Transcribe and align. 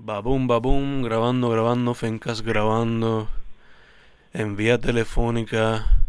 Babum, 0.00 0.46
babum, 0.46 1.02
grabando, 1.02 1.50
grabando, 1.50 1.92
Fencas 1.92 2.42
grabando. 2.42 3.26
En 4.32 4.54
vía 4.54 4.78
telefónica 4.78 6.04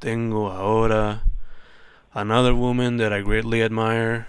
tengo 0.00 0.50
ahora 0.50 1.22
another 2.12 2.52
woman 2.52 2.98
that 2.98 3.10
I 3.10 3.22
greatly 3.22 3.62
admire, 3.62 4.26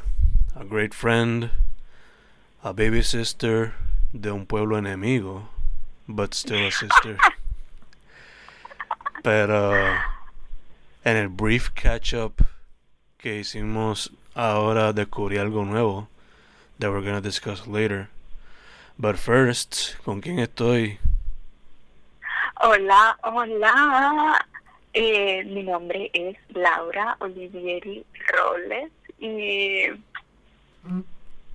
a 0.55 0.63
great 0.63 0.93
friend, 0.93 1.51
a 2.63 2.71
baby 2.71 3.03
sister 3.03 3.73
de 4.13 4.31
un 4.31 4.45
pueblo 4.45 4.77
enemigo, 4.77 5.49
but 6.07 6.33
still 6.33 6.65
a 6.65 6.71
sister. 6.71 7.17
Pero 9.21 9.73
en 11.03 11.17
el 11.17 11.27
brief 11.27 11.73
catch 11.75 12.13
up 12.13 12.41
que 13.17 13.41
hicimos 13.41 14.11
ahora 14.33 14.93
descubrí 14.93 15.37
algo 15.37 15.65
nuevo 15.65 16.07
that 16.79 16.89
we're 16.89 17.01
gonna 17.01 17.19
discuss 17.19 17.67
later. 17.67 18.07
But 18.97 19.17
first, 19.17 19.97
¿con 20.03 20.21
quién 20.21 20.39
estoy? 20.39 20.99
Hola, 22.61 23.17
hola. 23.23 24.45
Eh, 24.93 25.43
mi 25.45 25.63
nombre 25.63 26.11
es 26.13 26.37
Laura 26.49 27.17
Olivieri 27.19 28.05
Robles 28.27 28.91
y 29.17 29.87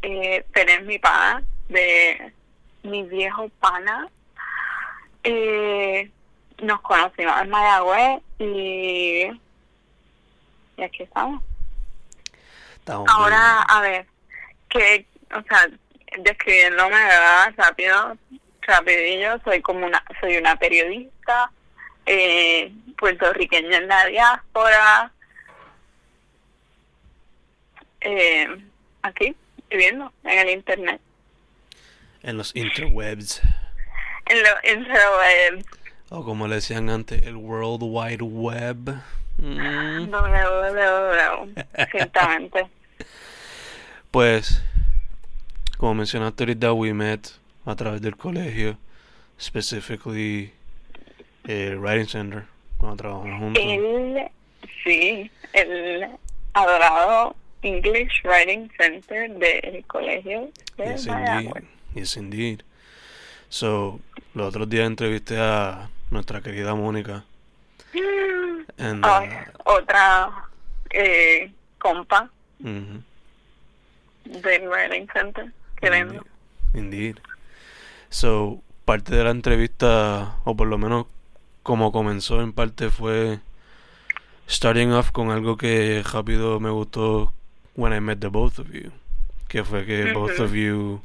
eh, 0.02 0.45
tenés 0.52 0.84
mi 0.84 0.98
pana 0.98 1.43
de 1.69 2.32
mi 2.82 3.05
viejo 3.05 3.48
pana. 3.60 4.09
Eh, 5.23 6.10
nos 6.60 6.80
conocimos 6.80 7.41
en 7.41 7.51
Mayagüez 7.51 8.23
y, 8.41 9.30
y 10.77 10.82
aquí 10.82 11.05
estamos. 11.05 11.43
Estamos 12.74 13.09
Ahora, 13.09 13.62
a 13.62 13.80
ver, 13.80 14.07
que, 14.68 15.07
o 15.30 15.43
sea, 15.43 15.68
describiéndome 16.19 16.97
¿verdad? 16.97 17.55
rápido, 17.57 18.16
rapidillo, 18.62 19.41
soy 19.45 19.61
como 19.61 19.87
una, 19.87 20.03
soy 20.21 20.37
una 20.37 20.57
periodista 20.57 21.51
eh, 22.07 22.73
puertorriqueña 22.96 23.79
en 23.79 23.88
la 23.88 24.07
diáspora, 24.07 25.13
eh, 28.01 28.49
aquí, 29.02 29.35
viviendo 29.69 30.13
en 30.24 30.38
el 30.38 30.51
internet, 30.51 31.01
en 32.23 32.37
los 32.37 32.54
interwebs. 32.57 33.43
en 34.27 34.43
lo 34.43 34.51
interweb, 34.65 35.65
O 36.10 36.25
como 36.25 36.49
le 36.49 36.57
decían 36.57 36.91
antes, 36.91 37.23
el 37.23 37.37
World 37.37 37.82
Wide 37.82 38.23
Web. 38.23 39.01
Mm. 39.38 40.10
ciertamente. 41.93 42.66
Pues, 44.10 44.63
como 45.79 45.95
mencionaste 45.95 46.43
ahorita, 46.43 46.73
we 46.73 46.93
met 46.93 47.29
a 47.65 47.74
través 47.76 48.02
del 48.02 48.16
colegio, 48.16 48.76
specifically 49.40 50.52
el 51.45 51.79
Writing 51.79 52.09
Center, 52.09 52.45
cuando 52.79 52.96
trabajamos 52.96 53.40
juntos. 53.40 53.62
El, 53.65 54.30
sí, 54.85 55.30
el 55.52 56.09
adorado 56.52 57.37
English 57.62 58.23
Writing 58.24 58.70
Center 58.76 59.30
del 59.30 59.85
colegio 59.87 60.51
de 60.76 60.85
Yes, 60.85 61.07
indeed. 61.07 61.65
Yes, 61.95 62.16
indeed. 62.16 62.63
So, 63.48 64.00
los 64.34 64.48
otros 64.48 64.69
días 64.69 64.87
entrevisté 64.87 65.38
a 65.38 65.88
nuestra 66.10 66.41
querida 66.41 66.75
Mónica. 66.75 67.25
And, 68.78 69.04
Ay, 69.04 69.28
uh, 69.28 69.70
otra 69.72 70.48
eh, 70.91 71.50
compa 71.78 72.31
mhm, 72.60 73.03
del 74.25 74.69
Writing 74.69 75.09
Center. 75.12 75.53
Indeed. 76.75 77.19
So, 78.10 78.62
parte 78.84 79.15
de 79.15 79.25
la 79.25 79.31
entrevista, 79.31 80.38
o 80.44 80.56
por 80.56 80.69
lo 80.69 80.78
menos 80.78 81.06
como 81.62 81.93
comenzó 81.93 82.41
en 82.41 82.53
parte, 82.53 82.91
fue 82.91 83.41
starting 84.48 84.93
off 84.93 85.10
con 85.10 85.30
algo 85.30 85.56
que 85.56 86.03
rápido 86.03 86.58
me 86.60 86.70
gustó 86.70 87.32
when 87.75 87.92
I 87.92 88.00
met 88.00 88.20
the 88.20 88.28
both 88.28 88.58
of 88.58 88.72
you. 88.72 88.92
Que 89.48 89.64
fue 89.64 89.84
que 89.86 90.12
both 90.12 90.41
of 90.41 90.54
you 90.54 91.00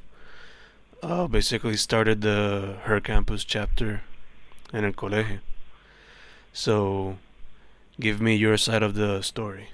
uh, 1.01 1.27
basically 1.27 1.77
started 1.77 2.21
the 2.21 2.77
Her 2.85 3.01
Campus 3.01 3.45
chapter 3.45 4.01
en 4.71 4.85
el 4.85 4.93
colegio. 4.93 5.39
So, 6.51 7.17
give 7.99 8.21
me 8.21 8.35
your 8.35 8.57
side 8.57 8.83
of 8.83 8.95
the 8.95 9.21
story. 9.21 9.69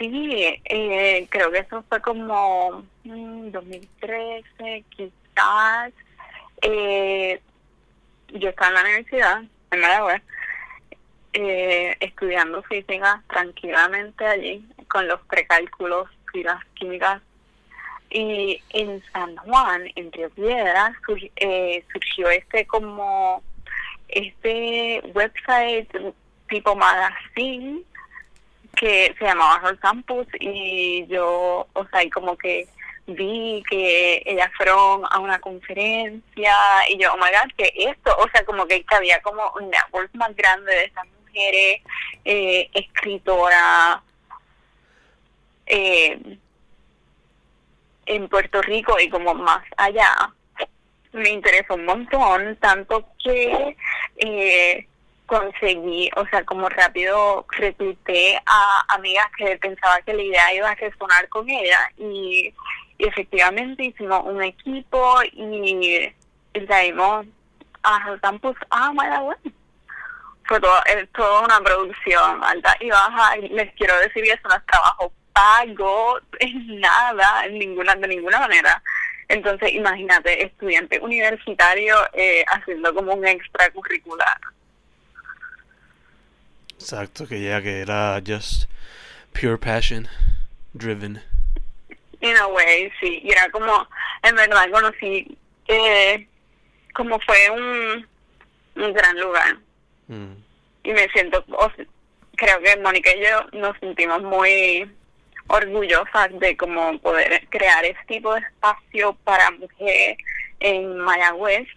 Sí, 0.00 0.30
eh, 0.64 1.26
creo 1.28 1.52
que 1.52 1.58
eso 1.58 1.84
fue 1.88 2.00
como 2.00 2.84
mm, 3.04 3.50
2013, 3.50 4.84
quizás. 4.88 5.92
Eh, 6.62 7.38
yo 8.28 8.48
estaba 8.48 8.68
en 8.68 8.74
la 8.74 8.80
universidad, 8.80 9.42
en 9.70 9.80
Mayagüez, 9.80 10.22
eh, 11.34 11.96
estudiando 12.00 12.62
física 12.62 13.22
tranquilamente 13.28 14.24
allí, 14.24 14.66
con 14.88 15.06
los 15.06 15.20
precálculos 15.26 16.08
y 16.32 16.44
las 16.44 16.64
químicas. 16.76 17.20
Y 18.08 18.62
en 18.70 19.02
San 19.12 19.36
Juan, 19.36 19.82
en 19.96 20.10
Río 20.12 20.30
Piedras, 20.30 20.92
sur- 21.04 21.30
eh, 21.36 21.84
surgió 21.92 22.30
este 22.30 22.66
como, 22.66 23.42
este 24.08 25.02
website 25.14 25.88
tipo 26.48 26.74
magazine 26.74 27.82
que 28.80 29.14
se 29.18 29.26
llamaba 29.26 29.60
Her 29.68 29.78
Campus 29.78 30.26
y 30.40 31.06
yo, 31.06 31.68
o 31.70 31.86
sea, 31.88 32.02
y 32.02 32.08
como 32.08 32.34
que 32.38 32.66
vi 33.06 33.62
que 33.68 34.22
ellas 34.24 34.50
fueron 34.56 35.02
a 35.10 35.18
una 35.18 35.38
conferencia 35.38 36.54
y 36.88 36.96
yo, 36.96 37.12
oh 37.12 37.16
my 37.18 37.24
god, 37.24 37.52
que 37.58 37.70
esto, 37.76 38.16
o 38.16 38.26
sea, 38.30 38.42
como 38.46 38.66
que 38.66 38.82
había 38.88 39.20
como 39.20 39.42
un 39.60 39.68
network 39.68 40.08
más 40.14 40.34
grande 40.34 40.72
de 40.72 40.84
esas 40.84 41.04
mujeres, 41.26 41.82
eh, 42.24 42.70
escritoras, 42.72 44.00
eh, 45.66 46.38
en 48.06 48.28
Puerto 48.30 48.62
Rico 48.62 48.98
y 48.98 49.10
como 49.10 49.34
más 49.34 49.62
allá. 49.76 50.32
Me 51.12 51.28
interesó 51.28 51.74
un 51.74 51.84
montón, 51.84 52.56
tanto 52.56 53.04
que 53.22 53.76
eh, 54.16 54.88
conseguí, 55.30 56.10
o 56.16 56.26
sea, 56.26 56.44
como 56.44 56.68
rápido 56.68 57.46
recluté 57.50 58.36
a 58.46 58.84
amigas 58.88 59.28
que 59.38 59.56
pensaba 59.58 60.00
que 60.02 60.12
la 60.12 60.22
idea 60.22 60.54
iba 60.54 60.70
a 60.70 60.74
resonar 60.74 61.28
con 61.28 61.48
ella 61.48 61.88
y, 61.96 62.52
efectivamente 62.98 63.84
hicimos 63.84 64.22
un 64.26 64.42
equipo 64.42 65.20
y, 65.32 66.12
traímos 66.66 67.26
a 67.84 68.16
campus 68.20 68.56
a 68.70 68.92
Mayagüez. 68.92 69.38
Fue 70.46 70.60
todo, 70.60 70.84
es 70.86 71.08
toda 71.12 71.44
una 71.44 71.60
producción 71.60 72.42
alta 72.42 72.76
y 72.80 72.90
baja 72.90 73.36
les 73.36 73.72
quiero 73.74 73.96
decir 74.00 74.24
que 74.24 74.32
eso 74.32 74.48
no 74.48 74.56
es 74.56 74.66
trabajo 74.66 75.12
pago 75.32 76.18
en 76.40 76.80
nada, 76.80 77.46
en 77.46 77.56
ninguna, 77.56 77.94
de 77.94 78.08
ninguna 78.08 78.40
manera. 78.40 78.82
Entonces, 79.28 79.72
imagínate, 79.72 80.44
estudiante 80.44 80.98
universitario 80.98 81.94
eh, 82.14 82.44
haciendo 82.48 82.92
como 82.92 83.14
un 83.14 83.24
extracurricular. 83.24 84.40
Exacto, 86.80 87.28
que 87.28 87.42
ya 87.42 87.60
que 87.60 87.80
era 87.80 88.22
just 88.26 88.64
pure 89.34 89.58
passion 89.58 90.08
driven. 90.72 91.22
In 92.22 92.36
a 92.36 92.48
way, 92.48 92.90
sí. 93.00 93.20
Y 93.22 93.32
era 93.32 93.50
como, 93.50 93.86
en 94.22 94.34
verdad 94.34 94.70
conocí, 94.72 95.36
eh, 95.68 96.26
como 96.94 97.20
fue 97.20 97.50
un, 97.50 98.06
un 98.82 98.92
gran 98.94 99.20
lugar. 99.20 99.58
Mm. 100.08 100.32
Y 100.84 100.92
me 100.92 101.06
siento, 101.10 101.44
o 101.48 101.70
sea, 101.76 101.84
creo 102.36 102.60
que 102.60 102.76
Mónica 102.78 103.10
y 103.14 103.24
yo 103.24 103.60
nos 103.60 103.78
sentimos 103.78 104.22
muy 104.22 104.90
orgullosas 105.48 106.30
de 106.38 106.56
como 106.56 106.98
poder 107.00 107.46
crear 107.50 107.84
este 107.84 108.04
tipo 108.06 108.32
de 108.34 108.40
espacio 108.40 109.12
para 109.24 109.50
mujeres 109.50 110.16
en 110.60 110.96
Mayagüez, 110.98 111.68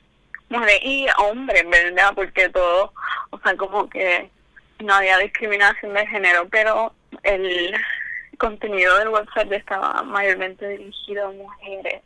mujeres 0.47 0.79
y 0.81 1.07
hombres, 1.17 1.69
¿verdad? 1.69 2.13
Porque 2.15 2.47
todo, 2.49 2.93
o 3.31 3.39
sea, 3.39 3.57
como 3.57 3.89
que 3.89 4.29
no 4.83 4.93
había 4.93 5.17
discriminación 5.17 5.93
de 5.93 6.05
género, 6.07 6.47
pero 6.49 6.93
el 7.23 7.75
contenido 8.37 8.97
del 8.97 9.09
website 9.09 9.51
estaba 9.51 10.03
mayormente 10.03 10.67
dirigido 10.67 11.27
a 11.27 11.31
mujeres. 11.31 12.01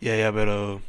Yeah, 0.00 0.16
yeah, 0.16 0.32
pero 0.32 0.82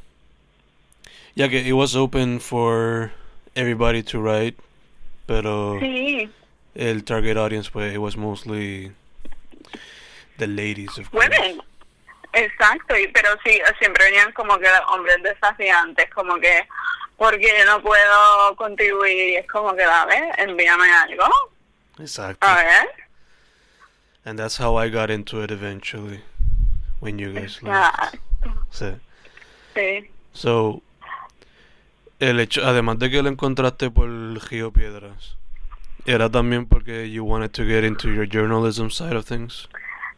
ya 1.35 1.47
que 1.47 1.59
it 1.59 1.73
was 1.73 1.95
open 1.95 2.39
for 2.39 3.11
everybody 3.55 4.03
to 4.03 4.19
write, 4.19 4.57
pero 5.25 5.79
Sí, 5.79 6.29
el 6.75 7.03
target 7.05 7.37
audience 7.37 7.69
pues 7.69 7.93
it 7.93 7.99
was 7.99 8.17
mostly 8.17 8.91
the 10.37 10.47
ladies 10.47 10.97
of 10.97 11.09
course. 11.11 11.29
women. 11.29 11.61
Exacto, 12.33 12.97
y, 12.97 13.07
pero 13.07 13.29
sí, 13.45 13.61
siempre 13.79 14.03
venían 14.03 14.33
como 14.33 14.57
que 14.59 14.67
hombres 14.89 15.23
desafiantes, 15.23 16.09
como 16.09 16.35
que, 16.37 16.67
porque 17.17 17.63
no 17.65 17.81
puedo 17.81 18.55
contribuir, 18.55 19.29
y 19.29 19.35
es 19.37 19.47
como 19.47 19.75
que, 19.75 19.83
dale, 19.85 20.31
envíame 20.37 20.91
algo, 20.91 21.25
Exacto. 21.99 22.45
a 22.45 22.55
ver. 22.55 22.87
And 24.25 24.39
that's 24.39 24.57
how 24.57 24.75
I 24.75 24.89
got 24.89 25.09
into 25.09 25.43
it 25.43 25.51
eventually. 25.51 26.21
When 26.99 27.19
you 27.19 27.31
guys 27.31 27.61
left. 27.61 28.15
Exacto. 28.15 28.65
Sí. 28.71 28.95
Sí. 29.75 30.09
So, 30.33 30.81
el 32.19 32.39
hecho, 32.39 32.65
además 32.65 32.97
de 32.99 33.09
que 33.11 33.21
lo 33.21 33.29
encontraste 33.29 33.91
por 33.91 34.09
Río 34.09 34.71
Piedras, 34.71 35.35
era 36.05 36.29
también 36.29 36.65
porque 36.65 37.11
you 37.11 37.23
wanted 37.23 37.51
to 37.51 37.65
get 37.65 37.83
into 37.83 38.09
your 38.09 38.25
journalism 38.27 38.89
side 38.89 39.15
of 39.15 39.25
things. 39.25 39.67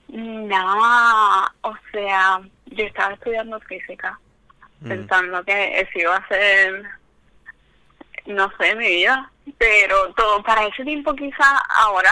No, 0.07 1.45
o 1.61 1.75
sea, 1.91 2.41
yo 2.67 2.85
estaba 2.85 3.13
estudiando 3.13 3.59
física, 3.61 4.17
Mm. 4.81 4.87
pensando 4.89 5.43
que 5.43 5.79
eso 5.81 5.91
iba 5.95 6.15
a 6.15 6.27
ser, 6.27 6.83
no 8.25 8.51
sé, 8.59 8.75
mi 8.75 8.87
vida. 8.87 9.31
Pero 9.57 10.13
todo, 10.13 10.43
para 10.43 10.65
ese 10.65 10.83
tiempo 10.83 11.15
quizá 11.15 11.57
ahora, 11.77 12.11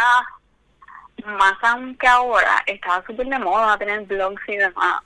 más 1.26 1.56
aún 1.62 1.96
que 1.98 2.08
ahora, 2.08 2.64
estaba 2.66 3.06
súper 3.06 3.28
de 3.28 3.40
moda 3.40 3.78
tener 3.78 4.02
blogs 4.04 4.42
y 4.48 4.56
demás, 4.56 5.02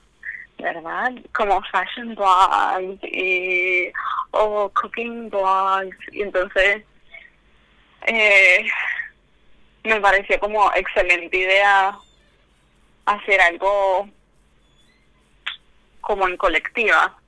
¿verdad? 0.58 1.12
Como 1.34 1.62
fashion 1.64 2.14
blogs 2.14 3.02
y, 3.02 3.90
o 4.30 4.70
cooking 4.70 5.28
blogs. 5.28 5.96
Y 6.12 6.22
entonces, 6.22 6.84
eh, 8.06 8.66
me 9.84 10.00
pareció 10.00 10.38
como 10.38 10.72
excelente 10.74 11.36
idea 11.36 11.96
hacer 13.06 13.40
algo 13.40 14.08
como 16.00 16.28
en 16.28 16.36
colectiva. 16.36 17.19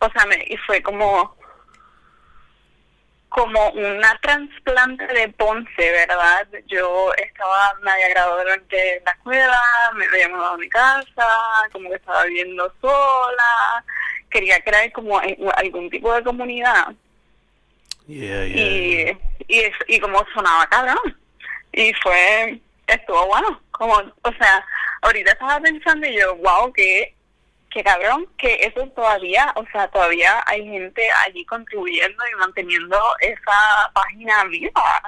O 0.00 0.10
sea, 0.10 0.26
me, 0.26 0.36
y 0.48 0.56
fue 0.58 0.82
como 0.82 1.36
como 3.28 3.68
una 3.70 4.18
trasplante 4.22 5.06
de 5.06 5.28
Ponce, 5.28 5.92
¿verdad? 5.92 6.48
Yo 6.66 7.12
estaba, 7.14 7.74
me 7.82 7.90
había 7.90 8.08
graduado 8.08 8.38
de 8.38 9.02
la 9.04 9.12
escuela, 9.12 9.60
me 9.94 10.06
había 10.06 10.28
mudado 10.30 10.54
a 10.54 10.58
mi 10.58 10.68
casa, 10.68 11.26
como 11.70 11.90
que 11.90 11.96
estaba 11.96 12.24
viviendo 12.24 12.72
sola, 12.80 13.84
quería 14.30 14.60
crear 14.62 14.90
como 14.92 15.20
algún 15.56 15.90
tipo 15.90 16.12
de 16.14 16.24
comunidad 16.24 16.94
Yeah, 18.08 18.46
yeah. 18.46 18.56
y, 18.56 19.18
y, 19.48 19.62
y 19.86 20.00
como 20.00 20.24
sonaba 20.32 20.66
cabrón. 20.68 21.16
Y 21.72 21.92
fue, 22.02 22.58
estuvo 22.86 23.26
bueno. 23.26 23.60
Como, 23.70 23.94
o 23.96 24.32
sea, 24.38 24.64
ahorita 25.02 25.32
estaba 25.32 25.60
pensando 25.60 26.06
y 26.06 26.18
yo, 26.18 26.34
wow, 26.36 26.72
que, 26.72 27.14
que 27.70 27.82
cabrón, 27.84 28.26
que 28.38 28.54
eso 28.62 28.86
todavía, 28.88 29.52
o 29.56 29.64
sea, 29.72 29.88
todavía 29.88 30.42
hay 30.46 30.64
gente 30.66 31.02
allí 31.26 31.44
contribuyendo 31.44 32.22
y 32.32 32.38
manteniendo 32.38 32.98
esa 33.20 33.90
página 33.92 34.44
viva 34.44 35.02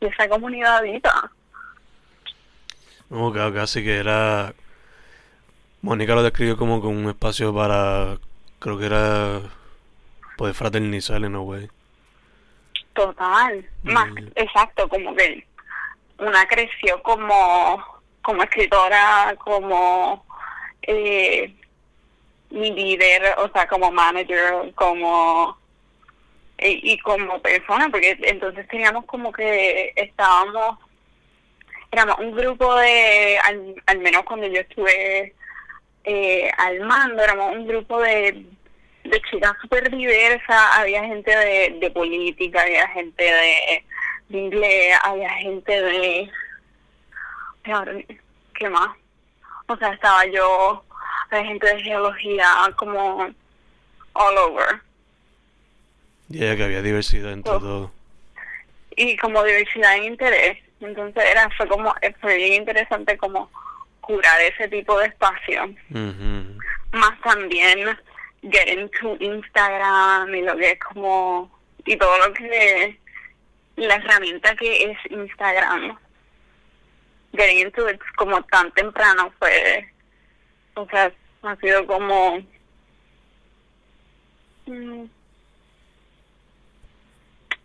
y 0.00 0.06
esa 0.06 0.28
comunidad 0.28 0.82
viva. 0.82 1.30
No, 3.10 3.32
ca- 3.32 3.52
casi 3.52 3.84
que 3.84 3.98
era. 3.98 4.52
Mónica 5.82 6.14
lo 6.14 6.22
describió 6.22 6.56
como 6.56 6.80
que 6.80 6.88
un 6.88 7.08
espacio 7.08 7.54
para. 7.54 8.16
Creo 8.58 8.78
que 8.78 8.86
era. 8.86 9.40
Poder 10.36 10.54
fraternizar 10.54 11.22
en 11.24 11.36
way. 11.36 11.68
Total, 12.94 13.64
más 13.84 14.08
Mm. 14.10 14.28
exacto, 14.34 14.88
como 14.88 15.14
que 15.14 15.46
una 16.18 16.46
creció 16.48 17.02
como, 17.02 17.84
como 18.22 18.42
escritora, 18.42 19.34
como 19.38 20.24
eh, 20.82 21.54
mi 22.50 22.70
líder, 22.72 23.34
o 23.38 23.48
sea, 23.50 23.66
como 23.66 23.90
manager, 23.90 24.72
como 24.74 25.58
y, 26.58 26.98
como 27.00 27.40
persona, 27.40 27.88
porque 27.90 28.18
entonces 28.22 28.66
teníamos 28.68 29.04
como 29.04 29.30
que 29.30 29.92
estábamos, 29.94 30.78
éramos 31.90 32.18
un 32.18 32.32
grupo 32.32 32.74
de, 32.76 33.38
al, 33.86 33.98
menos 33.98 34.22
cuando 34.24 34.46
yo 34.46 34.60
estuve 34.60 35.34
eh, 36.04 36.50
al 36.56 36.80
mando, 36.80 37.22
éramos 37.22 37.56
un 37.56 37.66
grupo 37.66 38.00
de 38.00 38.46
de 39.08 39.20
chicas 39.30 39.52
súper 39.60 39.90
diversas, 39.90 40.62
había 40.72 41.04
gente 41.04 41.30
de, 41.30 41.90
política, 41.90 42.62
había 42.62 42.88
gente 42.88 43.22
de, 43.22 43.84
de 44.28 44.38
inglés, 44.38 44.98
había 45.02 45.30
gente 45.34 45.82
de... 45.82 46.30
¿Qué 48.54 48.68
más? 48.68 48.96
O 49.68 49.76
sea, 49.76 49.92
estaba 49.92 50.24
yo, 50.26 50.84
había 51.30 51.48
gente 51.50 51.66
de 51.74 51.82
geología, 51.82 52.46
como 52.78 53.28
all 54.12 54.38
over. 54.38 54.80
Y 56.28 56.42
ella 56.44 56.56
que 56.56 56.64
había 56.64 56.82
diversidad 56.82 57.32
entre 57.32 57.52
Oh. 57.52 57.58
todo. 57.60 57.92
Y 58.96 59.16
como 59.18 59.42
diversidad 59.44 59.96
en 59.96 60.04
interés. 60.04 60.58
Entonces 60.80 61.24
era 61.30 61.48
fue 61.56 61.66
como 61.68 61.94
fue 62.20 62.36
bien 62.36 62.54
interesante 62.54 63.16
como 63.18 63.50
curar 64.00 64.40
ese 64.42 64.68
tipo 64.68 64.98
de 64.98 65.06
espacio. 65.06 65.74
Más 66.92 67.20
también 67.22 67.96
get 68.50 68.68
into 68.68 69.16
Instagram 69.20 70.34
y 70.34 70.42
lo 70.42 70.56
que 70.56 70.72
es 70.72 70.78
como 70.80 71.50
y 71.84 71.96
todo 71.96 72.18
lo 72.26 72.32
que 72.34 72.98
la 73.76 73.94
herramienta 73.96 74.54
que 74.56 74.90
es 74.90 74.98
Instagram 75.10 75.96
getting 77.36 77.58
into 77.58 77.88
it 77.90 78.00
como 78.16 78.42
tan 78.44 78.70
temprano 78.72 79.32
fue 79.38 79.88
o 80.76 80.86
sea 80.88 81.12
ha 81.42 81.56
sido 81.56 81.86
como 81.86 82.38
mm, 84.66 85.04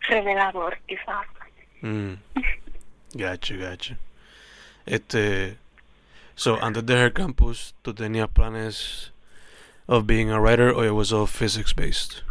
revelador 0.08 0.78
quizás 0.86 1.26
Mm. 1.82 2.14
Gacho, 3.14 3.58
gacho. 3.58 3.96
Este. 4.86 5.58
So, 6.36 6.56
antes 6.62 6.86
de 6.86 6.94
Hair 6.94 7.12
Campus, 7.12 7.74
¿tú 7.82 7.92
tenías 7.92 8.28
planes 8.28 9.12
of 9.88 10.06
being 10.06 10.30
a 10.30 10.38
writer 10.40 10.70
or 10.70 10.86
it 10.86 10.92
was 10.92 11.12
all 11.12 11.26
physics 11.26 11.74
based? 11.74 12.22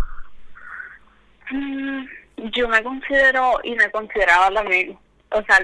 Mm, 1.52 2.06
yo 2.54 2.68
me 2.70 2.82
considero 2.82 3.60
y 3.64 3.76
me 3.76 3.92
consideraba 3.92 4.50
también 4.54 4.98
o 5.32 5.44
sea 5.44 5.60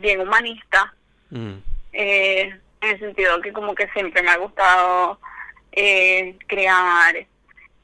bien 0.00 0.20
humanista 0.20 0.94
Mm. 1.30 1.56
eh, 1.92 2.56
en 2.84 2.90
el 2.90 2.98
sentido 2.98 3.40
que 3.40 3.52
como 3.52 3.74
que 3.74 3.88
siempre 3.88 4.22
me 4.22 4.30
ha 4.30 4.36
gustado 4.36 5.18
eh, 5.72 6.36
crear 6.46 7.26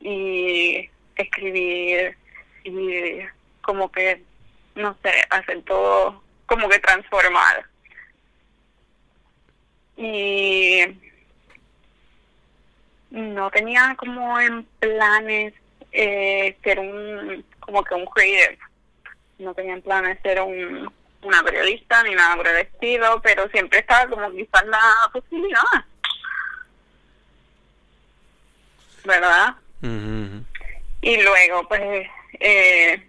y 0.01 0.89
escribir 1.17 2.17
y 2.65 3.21
como 3.63 3.91
que 3.91 4.23
no 4.75 4.97
sé 5.03 5.11
hacer 5.31 5.63
todo 5.63 6.23
como 6.47 6.69
que 6.69 6.79
transformar. 6.79 7.65
Y 9.97 10.83
no 13.11 13.51
tenía 13.51 13.95
como 13.99 14.39
en 14.41 14.65
planes 14.79 15.55
eh, 15.93 16.57
ser 16.63 16.79
un 16.79 17.45
como 17.61 17.85
que 17.85 17.95
un 17.95 18.07
creative. 18.07 18.59
No 19.39 19.55
tenía 19.55 19.75
en 19.75 19.83
planes 19.83 20.19
ser 20.23 20.41
un 20.41 20.91
una 21.23 21.43
periodista 21.43 22.03
ni 22.03 22.15
nada 22.15 22.37
por 22.37 22.49
el 22.49 22.57
estilo, 22.59 23.21
pero 23.23 23.49
siempre 23.49 23.81
estaba 23.81 24.09
como 24.09 24.31
quizás 24.31 24.67
la 24.67 24.81
posibilidad. 25.13 25.63
¿Verdad? 29.05 29.55
Y 31.03 31.23
luego, 31.23 31.67
pues, 31.67 32.07
eh, 32.39 33.09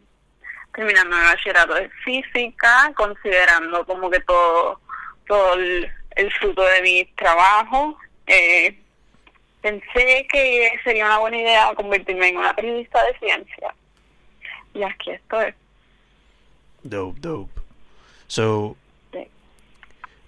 terminando 0.74 1.18
el 1.18 1.24
bachillerato 1.24 1.74
de 1.74 1.90
física, 2.04 2.92
considerando 2.96 3.86
como 3.86 4.10
que 4.10 4.22
todo, 4.22 4.80
todo 5.28 5.54
el, 5.56 5.92
el 6.16 6.32
fruto 6.34 6.64
de 6.64 6.82
mi 6.82 7.06
trabajo, 7.16 7.98
eh, 8.28 8.80
pensé 9.62 10.26
que 10.32 10.80
sería 10.84 11.06
una 11.06 11.20
buena 11.20 11.38
idea 11.38 11.74
convertirme 11.76 12.30
en 12.30 12.38
una 12.38 12.56
periodista 12.56 13.04
de 13.06 13.20
ciencia. 13.20 13.76
Y 14.74 14.84
aquí 14.84 15.12
estoy. 15.12 15.54
Dope, 16.84 17.20
dope. 17.20 17.61
So, 18.36 18.78
Sí. 19.12 19.28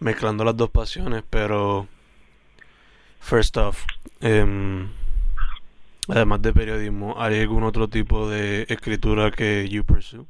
mezclando 0.01 0.43
las 0.43 0.57
dos 0.57 0.69
pasiones, 0.69 1.23
pero. 1.29 1.87
First 3.21 3.55
off, 3.55 3.85
em, 4.19 4.89
además 6.09 6.41
de 6.41 6.51
periodismo, 6.51 7.15
¿hay 7.17 7.39
algún 7.39 7.63
otro 7.63 7.87
tipo 7.87 8.27
de 8.29 8.65
escritura 8.67 9.31
que 9.31 9.69
you 9.69 9.85
pursue? 9.85 10.25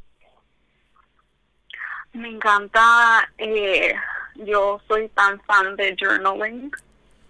Me 2.14 2.30
encanta, 2.30 3.28
eh, 3.40 3.96
yo 4.36 4.80
soy 4.88 5.10
tan 5.10 5.42
fan 5.42 5.76
de 5.76 5.96
journaling 6.00 6.72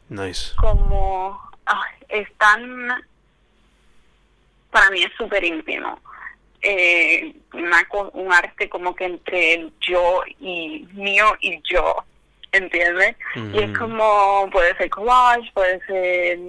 Nice. 0.09 0.53
como 0.57 1.39
ay, 1.65 1.93
es 2.09 2.27
tan, 2.38 2.89
para 4.71 4.89
mí 4.89 5.01
es 5.03 5.13
súper 5.17 5.45
íntimo. 5.45 5.97
Eh, 6.65 7.34
una 7.53 7.86
un 8.13 8.32
arte 8.32 8.70
como 8.70 8.96
que 8.96 9.03
entre 9.05 9.70
yo 9.82 10.24
y 10.39 10.88
mío 10.93 11.36
y 11.41 11.62
yo, 11.70 11.98
¿entiendes? 12.53 13.15
Y 13.53 13.60
es 13.60 13.70
Ujú. 13.72 13.79
como, 13.79 14.50
puede 14.50 14.75
ser 14.77 14.89
collage, 14.89 15.51
puede 15.53 15.86
ser 15.86 16.39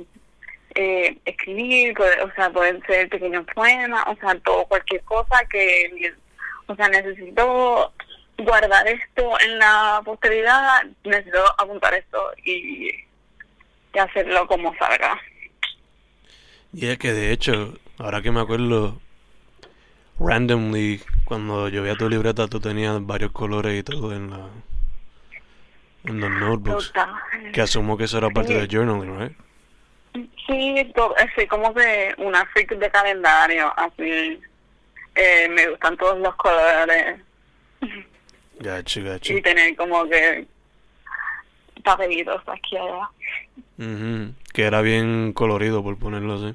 eh, 0.77 1.19
escribir, 1.25 1.95
puede- 1.95 2.21
o 2.23 2.33
sea, 2.35 2.51
pueden 2.51 2.81
ser 2.87 3.09
pequeños 3.09 3.45
poemas, 3.55 4.05
o 4.07 4.15
sea, 4.17 4.35
todo, 4.41 4.65
cualquier 4.67 5.03
cosa 5.03 5.45
que, 5.51 6.13
o 6.67 6.75
sea, 6.77 6.89
necesito 6.89 7.93
guardar 8.39 8.87
esto 8.89 9.39
en 9.41 9.59
la 9.59 10.01
posteridad, 10.05 10.83
necesito 11.05 11.45
apuntar 11.59 11.95
esto 11.95 12.33
y, 12.45 12.89
y 13.95 13.99
hacerlo 13.99 14.47
como 14.47 14.75
salga. 14.77 15.21
Y 16.73 16.87
es 16.89 16.99
que 16.99 17.13
de 17.13 17.31
hecho, 17.33 17.79
ahora 17.99 18.21
que 18.23 18.33
me 18.33 18.41
acuerdo, 18.41 19.01
randomly, 20.19 21.01
cuando 21.25 21.69
yo 21.69 21.83
veía 21.83 21.97
tu 21.97 22.09
libreta, 22.09 22.47
tú 22.49 22.61
tenías 22.61 23.05
varios 23.05 23.33
colores 23.33 23.79
y 23.79 23.83
todo 23.83 24.13
en 24.15 24.31
la 24.31 24.49
en 26.05 26.21
los 26.21 26.31
notebooks. 26.31 26.89
Total. 26.93 27.11
Que 27.53 27.61
asumo 27.63 27.97
que 27.97 28.05
eso 28.05 28.19
era 28.19 28.29
parte 28.31 28.53
Sí. 28.53 28.55
del 28.55 28.69
journaling, 28.69 29.19
right? 29.19 29.33
Sí, 30.47 30.93
to- 30.95 31.15
así 31.17 31.47
como 31.49 31.73
que 31.75 32.15
una 32.19 32.45
freak 32.47 32.77
de 32.77 32.91
calendario, 32.91 33.73
así. 33.79 34.39
Eh, 35.17 35.49
me 35.49 35.69
gustan 35.71 35.97
todos 35.97 36.19
los 36.19 36.35
colores 36.37 37.21
Gotcha, 38.61 39.01
gotcha. 39.01 39.33
y 39.33 39.41
tener 39.43 39.75
como 39.77 40.05
que 40.09 40.47
papelitos 41.85 42.43
aquí 42.49 42.77
allá. 42.77 43.09
Ujú, 43.79 44.35
Que 44.53 44.63
era 44.65 44.81
bien 44.83 45.33
colorido, 45.33 45.83
por 45.83 45.99
ponerlo 45.99 46.35
así. 46.35 46.55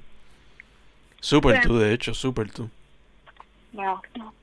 Super 1.22 1.58
Sí. 1.62 1.68
tú, 1.68 1.78
de 1.80 1.94
hecho, 1.94 2.14
super 2.14 2.52
tú. 2.52 2.70
No, 3.74 4.02
no. 4.16 4.34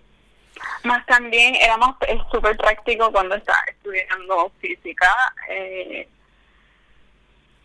Más 0.84 1.04
también 1.06 1.54
era 1.56 1.76
más 1.76 1.96
es 2.08 2.20
súper 2.30 2.56
práctico 2.56 3.12
cuando 3.12 3.34
estaba 3.34 3.58
estudiando 3.68 4.50
física 4.60 5.08
eh, 5.50 6.08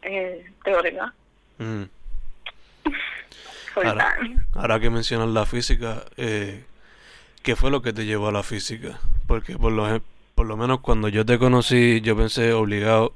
eh, 0.01 0.51
teórica. 0.63 1.13
Mm. 1.57 1.83
Ahora, 3.75 4.17
ahora 4.53 4.81
que 4.81 4.89
mencionas 4.89 5.29
la 5.29 5.45
física, 5.45 6.03
eh, 6.17 6.65
¿qué 7.41 7.55
fue 7.55 7.71
lo 7.71 7.81
que 7.81 7.93
te 7.93 8.05
llevó 8.05 8.27
a 8.27 8.33
la 8.33 8.43
física? 8.43 8.99
Porque 9.27 9.57
por 9.57 9.71
lo, 9.71 10.01
por 10.35 10.45
lo 10.45 10.57
menos 10.57 10.81
cuando 10.81 11.07
yo 11.07 11.25
te 11.25 11.39
conocí, 11.39 12.01
yo 12.01 12.17
pensé 12.17 12.51
obligado, 12.51 13.13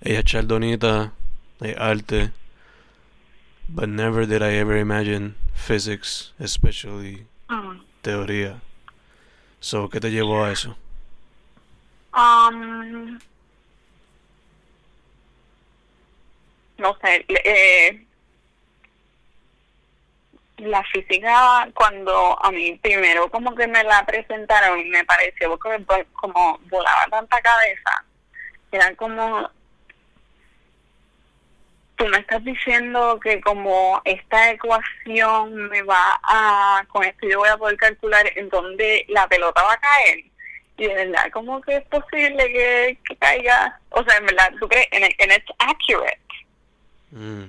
ella 0.00 0.20
es 0.20 0.24
chaldonita, 0.24 1.12
de 1.60 1.76
arte, 1.78 2.30
but 3.68 3.90
never 3.90 4.26
did 4.26 4.40
I 4.40 4.56
ever 4.56 4.78
imagine 4.78 5.34
physics, 5.54 6.32
especially 6.38 7.26
Teoría. 8.02 8.60
So, 9.60 9.88
¿qué 9.90 10.00
te 10.00 10.10
llevó 10.10 10.44
a 10.44 10.52
eso? 10.52 10.76
Um, 12.14 13.18
no 16.78 16.96
sé, 17.02 17.24
eh, 17.28 18.06
la 20.58 20.82
física 20.84 21.68
cuando 21.74 22.42
a 22.44 22.50
mí 22.50 22.78
primero 22.82 23.30
como 23.30 23.54
que 23.54 23.66
me 23.66 23.82
la 23.84 24.04
presentaron 24.04 24.88
me 24.90 25.04
pareció 25.04 25.58
vo- 25.58 26.06
como 26.12 26.58
volaba 26.70 27.06
tanta 27.10 27.40
cabeza, 27.40 28.04
era 28.72 28.94
como 28.96 29.48
tú 32.00 32.06
me 32.08 32.16
estás 32.16 32.42
diciendo 32.42 33.20
que 33.22 33.42
como 33.42 34.00
esta 34.06 34.52
ecuación 34.52 35.54
me 35.68 35.82
va 35.82 36.18
a, 36.22 36.82
con 36.88 37.04
esto 37.04 37.28
yo 37.28 37.40
voy 37.40 37.50
a 37.50 37.58
poder 37.58 37.76
calcular 37.76 38.24
en 38.36 38.48
dónde 38.48 39.04
la 39.08 39.28
pelota 39.28 39.62
va 39.62 39.74
a 39.74 39.80
caer. 39.80 40.24
Y 40.78 40.86
de 40.86 40.94
verdad, 40.94 41.30
¿cómo 41.30 41.60
que 41.60 41.76
es 41.76 41.84
posible 41.88 42.42
que, 42.50 42.98
que 43.06 43.16
caiga? 43.16 43.78
O 43.90 44.02
sea, 44.02 44.16
en 44.16 44.24
verdad, 44.24 44.50
¿tú 44.58 44.66
crees? 44.66 44.88
And, 44.92 45.04
it- 45.04 45.20
and 45.20 45.32
it's 45.32 45.50
accurate, 45.58 46.18
Mm, 47.12 47.44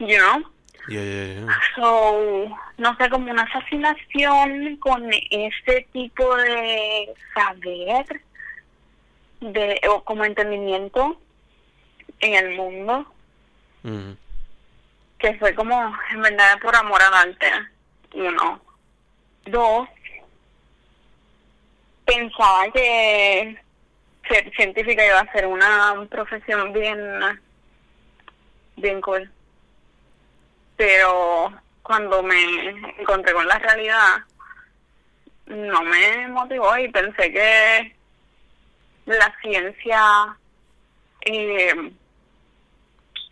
you 0.00 0.18
know? 0.18 0.42
yeah, 0.88 1.00
yeah, 1.02 1.34
yeah. 1.46 1.60
So, 1.76 2.54
no 2.76 2.94
sé, 2.98 3.08
como 3.08 3.30
una 3.30 3.46
fascinación 3.46 4.76
con 4.80 5.08
ese 5.30 5.86
tipo 5.94 6.36
de 6.36 7.14
saber, 7.32 8.20
de, 9.40 9.80
o 9.88 10.04
como 10.04 10.26
entendimiento 10.26 11.18
en 12.20 12.34
el 12.34 12.54
mundo. 12.56 13.06
Que 13.82 15.34
fue 15.38 15.54
como, 15.54 15.96
en 16.10 16.22
verdad, 16.22 16.58
por 16.60 16.74
amor 16.74 17.02
al 17.02 17.14
arte. 17.14 17.50
Uno. 18.14 18.60
Dos, 19.46 19.88
pensaba 22.04 22.70
que 22.72 23.58
ser 24.28 24.54
científica 24.54 25.04
iba 25.04 25.20
a 25.20 25.32
ser 25.32 25.46
una 25.46 26.06
profesión 26.08 26.72
bien, 26.72 26.98
bien 28.76 29.00
cool. 29.00 29.30
Pero 30.76 31.52
cuando 31.82 32.22
me 32.22 32.68
encontré 32.98 33.32
con 33.32 33.46
la 33.46 33.58
realidad, 33.58 34.18
no 35.46 35.82
me 35.82 36.28
motivó 36.28 36.76
y 36.78 36.88
pensé 36.88 37.32
que 37.32 37.96
la 39.06 39.34
ciencia 39.42 40.36
eh, 41.22 41.92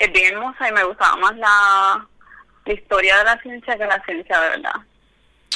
es 0.00 0.12
bien 0.12 0.32
hermosa 0.32 0.68
y 0.68 0.72
me 0.72 0.84
gustaba 0.84 1.16
más 1.16 1.36
la, 1.36 2.06
la 2.64 2.72
historia 2.72 3.18
de 3.18 3.24
la 3.24 3.40
ciencia 3.42 3.76
que 3.76 3.84
la 3.84 4.02
ciencia 4.04 4.40
de 4.40 4.48
verdad. 4.48 4.76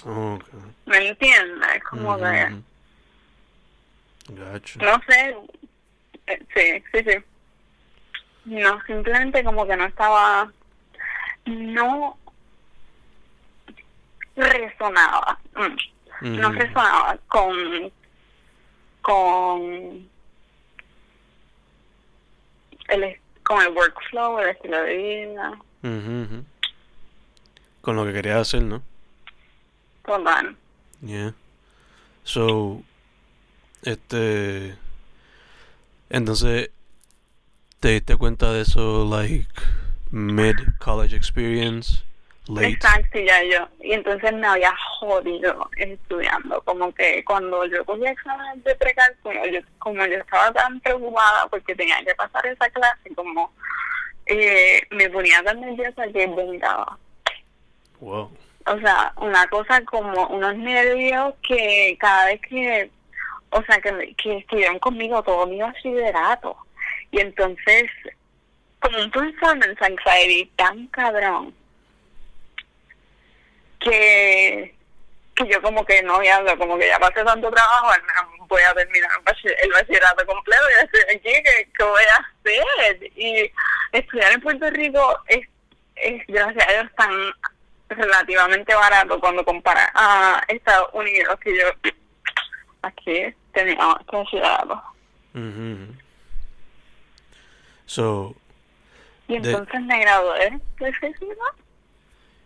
okay. 0.02 0.60
¿Me 0.84 1.08
entiendes? 1.08 1.82
Como 1.84 2.18
Gotcha. 4.28 4.80
no 4.80 5.02
sé, 5.08 5.36
eh, 6.26 6.46
sí, 6.54 6.84
sí, 6.92 7.10
sí. 7.10 7.24
No, 8.44 8.82
simplemente 8.86 9.42
como 9.42 9.66
que 9.66 9.76
no 9.76 9.86
estaba, 9.86 10.52
no 11.46 12.18
resonaba, 14.36 15.38
mm, 15.54 16.30
no 16.38 16.48
Ujú. 16.48 16.58
resonaba 16.58 17.18
con, 17.28 17.92
con 19.00 20.10
el, 22.88 23.18
con 23.44 23.62
el 23.62 23.68
workflow, 23.72 24.38
el 24.40 24.48
estilo 24.50 24.82
de 24.82 24.96
vida, 24.96 25.50
ujú. 25.82 26.44
Con 27.80 27.96
lo 27.96 28.04
que 28.06 28.12
querías 28.12 28.40
hacer, 28.40 28.62
¿no? 28.62 28.82
total. 30.04 30.56
Yeah. 31.00 31.34
So, 32.24 32.82
este, 33.82 34.76
entonces, 36.10 36.70
¿te 37.80 37.88
diste 37.88 38.16
cuenta 38.16 38.52
de 38.52 38.62
eso, 38.62 39.04
like, 39.04 39.48
mid 40.10 40.56
college 40.78 41.14
experience, 41.14 42.02
late? 42.48 42.68
Exacto, 42.68 43.18
ya 43.18 43.42
yo. 43.44 43.68
Y 43.80 43.92
entonces 43.92 44.32
me 44.32 44.46
había 44.46 44.74
jodido 44.98 45.68
estudiando. 45.76 46.60
Como 46.62 46.92
que 46.94 47.24
cuando 47.24 47.64
yo 47.66 47.84
cogí 47.84 48.06
exámenes 48.06 48.62
de 48.64 48.74
precálculo, 48.74 49.46
yo, 49.46 49.60
como 49.78 50.04
yo 50.06 50.18
estaba 50.18 50.52
tan 50.52 50.80
preocupada 50.80 51.46
porque 51.48 51.74
tenía 51.74 52.02
que 52.04 52.14
pasar 52.14 52.46
esa 52.46 52.68
clase, 52.70 53.14
como 53.14 53.52
eh, 54.26 54.82
me 54.90 55.08
ponía 55.10 55.42
tan 55.42 55.60
nerviosa 55.60 56.06
que 56.08 56.26
vomitaba. 56.26 56.98
Wow. 58.00 58.30
O 58.66 58.78
sea, 58.78 59.12
una 59.16 59.46
cosa 59.48 59.82
como 59.84 60.26
unos 60.28 60.56
nervios 60.56 61.34
que 61.46 61.96
cada 62.00 62.26
vez 62.26 62.40
que, 62.48 62.90
o 63.50 63.62
sea, 63.64 63.80
que, 63.80 64.14
que 64.16 64.38
estuvieron 64.38 64.78
conmigo 64.78 65.22
todo 65.22 65.46
mi 65.46 65.60
bachillerato. 65.60 66.56
Y 67.10 67.20
entonces, 67.20 67.84
como 68.80 68.98
un 68.98 69.10
performance 69.10 69.80
anxiety 69.82 70.50
tan 70.56 70.86
cabrón, 70.88 71.54
que, 73.84 74.74
que 75.34 75.46
yo 75.48 75.62
como 75.62 75.84
que 75.84 76.02
no 76.02 76.16
había, 76.16 76.42
como 76.56 76.78
que 76.78 76.88
ya 76.88 76.98
pasé 76.98 77.22
tanto 77.24 77.50
trabajo, 77.50 77.88
voy 78.48 78.62
a 78.62 78.74
terminar 78.74 79.10
el 79.18 79.24
bachi- 79.24 79.56
el 79.62 79.72
bachillerato 79.72 80.26
completo 80.26 80.62
y 80.70 80.84
estoy 80.84 81.16
aquí, 81.16 81.42
¿qué, 81.42 81.68
qué 81.76 81.84
voy 81.84 82.02
a 82.02 82.16
hacer? 82.16 83.12
Y 83.16 83.50
estudiar 83.92 84.32
en 84.32 84.40
Puerto 84.40 84.70
Rico 84.70 85.18
es, 85.28 85.46
es 85.96 86.26
gracias 86.26 86.68
a 86.68 86.72
Dios, 86.72 86.92
tan 86.96 87.10
relativamente 87.88 88.74
barato 88.74 89.20
cuando 89.20 89.44
compara 89.44 89.90
a 89.94 90.42
Estados 90.48 90.88
Unidos, 90.94 91.38
que 91.40 91.56
yo 91.56 91.66
aquí 92.82 93.34
tenía 93.52 93.96
este 94.00 94.16
bachillerato. 94.16 94.82
Ujú, 95.34 95.42
ujú. 95.44 95.94
So, 97.86 98.34
Y 99.28 99.36
entonces 99.36 99.80
me 99.82 100.00
gradué 100.00 100.58
de 100.80 100.92
física. 100.94 101.34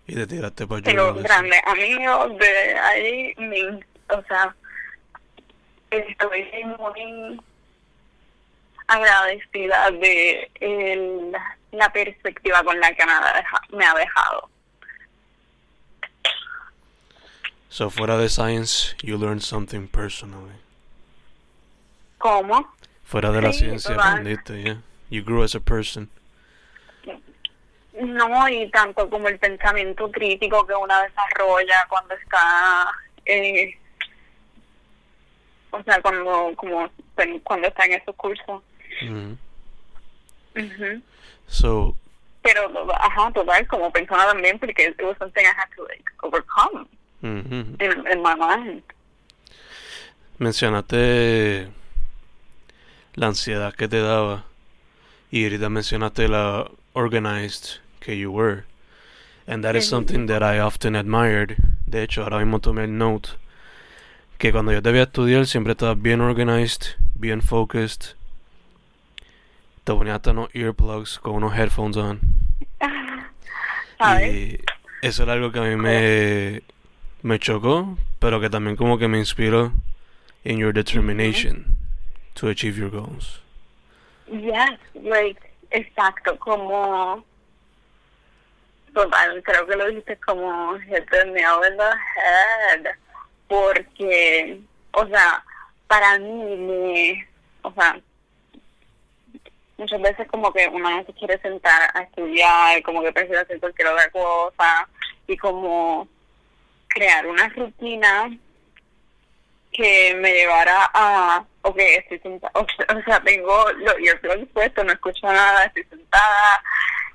Y 0.09 0.15
te 0.15 0.27
tiraste 0.27 0.67
para 0.67 0.83
Tengo 0.83 1.15
grandes 1.15 1.61
amigos 1.67 2.37
de 2.39 2.79
ahí, 2.79 3.35
mi, 3.39 3.63
o 4.09 4.23
sea, 4.27 4.55
estoy 5.91 6.65
muy 6.79 7.41
agradecida 8.87 9.91
de 9.93 10.51
el, 10.61 11.33
la 11.73 11.93
perspectiva 11.93 12.65
con 12.65 12.81
la 12.81 12.93
que 12.95 13.05
me 13.07 13.13
ha, 13.13 13.33
deja- 13.35 13.63
me 13.71 13.85
ha 13.85 13.95
dejado. 13.95 14.49
So, 17.69 17.91
fuera 17.91 18.17
de 18.17 18.29
science, 18.29 18.97
you 19.03 19.19
learned 19.19 19.43
something 19.43 19.87
personally. 19.89 20.55
¿Cómo? 22.17 22.67
Fuera 23.05 23.31
de 23.31 23.43
la 23.43 23.53
Sí, 23.53 23.61
ciencia 23.61 23.95
total. 23.95 24.13
aprendiste, 24.19 24.63
yeah. 24.63 24.79
You 25.11 25.23
grew 25.23 25.43
as 25.45 25.55
a 25.55 25.61
person. 25.61 26.09
No, 28.01 28.49
y 28.49 28.71
tanto 28.71 29.09
como 29.11 29.29
el 29.29 29.39
pensamiento 29.39 30.11
crítico 30.11 30.67
que 30.67 30.75
uno 30.75 30.95
desarrolla 31.03 31.87
cuando 31.89 32.15
está 32.15 32.91
eh, 33.27 33.77
o 35.71 35.83
sea, 35.83 36.01
cuando, 36.01 36.53
como, 36.57 36.89
cuando 37.45 37.69
está 37.69 37.85
en 37.85 37.93
esos 37.95 38.15
cursos. 38.17 38.63
Mhm. 39.03 39.39
Ujú. 40.57 41.03
So, 41.47 41.97
Pero, 42.43 42.93
ajá, 42.95 43.31
total, 43.33 43.67
como 43.67 43.93
persona 43.93 44.27
también, 44.27 44.59
porque 44.59 44.89
it 44.89 45.03
was 45.03 45.17
something 45.19 45.43
I 45.43 45.53
had 45.57 45.69
to, 45.77 45.85
like, 45.85 46.05
overcome 46.23 46.87
mhm. 47.23 47.81
in, 47.81 48.13
in 48.13 48.23
my 48.23 48.35
mind. 48.35 48.83
mencionaste 50.39 51.69
la 53.15 53.27
ansiedad 53.27 53.75
que 53.75 53.89
te 53.89 54.01
daba 54.01 54.45
y 55.31 55.45
ahorita 55.45 55.69
mencionaste 55.69 56.29
la 56.29 56.71
organized 56.93 57.81
que 58.09 58.17
you 58.17 58.33
were. 58.33 58.65
And 59.47 59.63
that 59.65 59.77
is 59.77 59.87
something 59.87 60.27
that 60.29 60.43
I 60.43 60.59
often 60.59 60.97
admired. 60.97 61.57
De 61.87 62.03
hecho, 62.03 62.23
ahora 62.23 62.39
mismo 62.39 62.59
tomé 62.61 62.85
el 62.85 62.97
note 62.97 63.31
que 64.39 64.51
cuando 64.51 64.73
yo 64.73 64.81
te 64.81 64.91
veía 64.93 65.05
estudiar 65.05 65.47
siempre 65.47 65.73
estabas 65.73 66.01
bien 66.01 66.23
organized, 66.23 66.97
bien 67.15 67.43
focused. 67.43 68.15
Te 69.85 69.93
ponías 69.93 70.17
hasta 70.17 70.31
unos 70.31 70.49
earplugs 70.55 71.19
con 71.19 71.35
unos 71.35 71.55
headphones 71.55 71.97
on. 71.97 72.21
Y 74.01 74.61
eso 75.03 75.25
era 75.25 75.33
algo 75.33 75.51
que 75.51 75.59
a 75.59 75.63
mí 75.63 75.75
me, 75.75 76.63
me 77.23 77.39
chocó, 77.41 77.99
pero 78.21 78.41
que 78.41 78.49
también 78.49 78.77
como 78.77 78.97
que 78.97 79.09
me 79.09 79.19
inspiró 79.19 79.73
in 80.45 80.59
your 80.59 80.73
determination 80.73 81.77
to 82.37 82.49
achieve 82.49 82.79
your 82.79 82.91
goals. 82.91 83.41
Yes, 84.31 84.79
like, 84.95 85.41
exacto, 85.73 86.37
como, 86.39 87.25
total, 88.93 89.43
creo 89.43 89.67
que 89.67 89.77
lo 89.77 89.87
dijiste 89.87 90.17
como 90.19 90.73
nail 90.79 91.05
in 91.27 91.35
the 91.35 91.85
head, 92.17 92.87
porque, 93.49 94.61
o 94.93 95.07
sea, 95.07 95.45
para 95.87 96.19
mí, 96.19 96.57
me, 96.57 97.29
o 97.63 97.73
sea, 97.73 98.01
muchas 99.79 100.01
veces 100.01 100.29
como 100.29 100.53
que 100.53 100.69
uno 100.69 100.91
no 100.91 101.05
se 101.05 101.13
quiere 101.15 101.39
sentar 101.41 101.91
a 101.95 102.03
estudiar, 102.03 102.83
como 102.83 103.03
que 103.03 103.13
prefiere 103.13 103.41
hacer 103.41 103.61
cualquier 103.61 103.89
otra 103.89 104.11
cosa, 104.11 104.89
y 105.27 105.37
como 105.37 106.09
crear 106.89 107.27
una 107.27 107.49
rutina 107.51 108.31
que 109.73 110.15
me 110.17 110.33
llevara 110.33 110.91
a, 110.93 111.45
ok, 111.63 111.79
estoy 111.79 112.19
sentada, 112.21 112.53
o 112.55 113.03
sea, 113.05 113.21
tengo 113.21 113.71
los 113.73 113.95
earplugs 114.01 114.51
puestos, 114.53 114.85
no 114.85 114.93
escucho 114.93 115.27
nada, 115.27 115.65
estoy 115.65 115.85
sentada, 115.85 116.63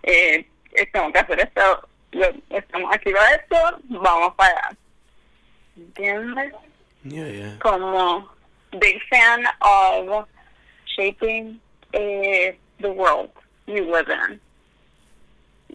eh, 0.03 0.47
tengo 0.91 1.11
que 1.11 1.19
hacer 1.19 1.39
esto, 1.39 1.87
estamos 2.49 2.93
aquí 2.93 3.11
para 3.11 3.35
esto, 3.35 3.55
vamos 3.89 4.33
para 4.35 4.49
allá. 4.49 4.77
¿Entiendes? 5.75 6.53
Yeah, 7.03 7.27
yeah. 7.27 7.59
Como 7.59 8.29
big 8.79 9.01
fan 9.09 9.45
of 9.61 10.27
shaping 10.85 11.59
eh, 11.93 12.55
the 12.79 12.89
world 12.89 13.29
you 13.67 13.83
live 13.91 14.09
in. 14.09 14.39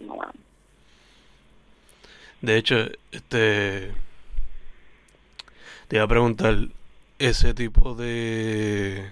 Bueno, 0.06 0.32
De 2.40 2.56
hecho, 2.56 2.76
este 3.10 3.92
te 5.88 5.96
iba 5.96 6.04
a 6.04 6.08
preguntar 6.08 6.54
ese 7.18 7.52
tipo 7.52 7.94
de 7.94 9.10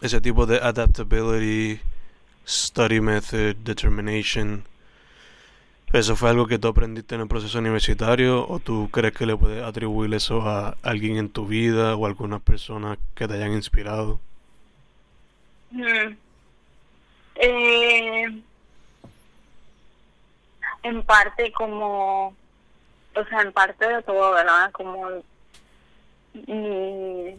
ese 0.00 0.20
tipo 0.20 0.46
de 0.46 0.58
adaptability, 0.58 1.80
study 2.46 3.00
method, 3.00 3.56
determination. 3.56 4.64
¿Eso 5.92 6.16
fue 6.16 6.30
algo 6.30 6.48
que 6.48 6.58
tú 6.58 6.68
aprendiste 6.68 7.14
en 7.14 7.20
el 7.20 7.28
proceso 7.28 7.58
universitario 7.60 8.48
o 8.48 8.58
tú 8.58 8.90
crees 8.90 9.14
que 9.14 9.26
le 9.26 9.36
puedes 9.36 9.62
atribuir 9.62 10.12
eso 10.12 10.42
a 10.42 10.76
alguien 10.82 11.16
en 11.18 11.28
tu 11.28 11.46
vida 11.46 11.94
o 11.94 12.04
a 12.04 12.08
algunas 12.08 12.42
personas 12.42 12.98
que 13.14 13.28
te 13.28 13.34
hayan 13.34 13.52
inspirado? 13.52 14.18
Mm. 15.70 16.16
Eh, 17.36 18.42
en 20.82 21.02
parte 21.04 21.52
como, 21.52 22.34
o 23.14 23.24
sea, 23.28 23.42
en 23.42 23.52
parte 23.52 23.86
de 23.86 24.02
todo, 24.02 24.32
¿verdad? 24.32 24.70
Como 24.72 25.08
mi 26.48 27.36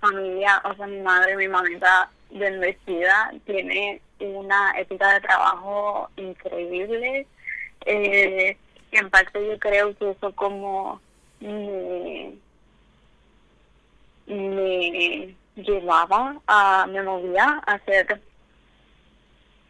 familia, 0.00 0.62
o 0.64 0.74
sea, 0.74 0.86
mi 0.86 1.00
madre, 1.00 1.36
mi 1.36 1.48
mamita 1.48 2.10
bendecida, 2.30 3.32
tiene 3.46 4.00
una 4.26 4.72
ética 4.78 5.14
de 5.14 5.20
trabajo 5.20 6.08
increíble. 6.16 7.26
Eh, 7.86 8.56
y 8.90 8.96
en 8.96 9.10
parte 9.10 9.46
yo 9.46 9.58
creo 9.58 9.96
que 9.96 10.10
eso 10.10 10.32
como 10.34 11.00
me, 11.40 12.32
me 14.26 15.34
llevaba 15.56 16.36
a, 16.46 16.86
me 16.86 17.02
movía 17.02 17.62
a 17.66 17.72
hacer, 17.74 18.20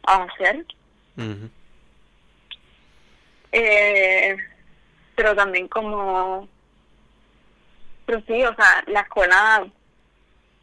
a 0.06 0.22
hacer, 0.22 0.64
Ujú. 1.16 1.48
eh, 3.52 4.36
pero 5.16 5.34
también 5.34 5.68
como, 5.68 6.48
pero 8.06 8.22
sí, 8.26 8.42
o 8.44 8.54
sea, 8.54 8.84
la 8.86 9.00
escuela, 9.00 9.66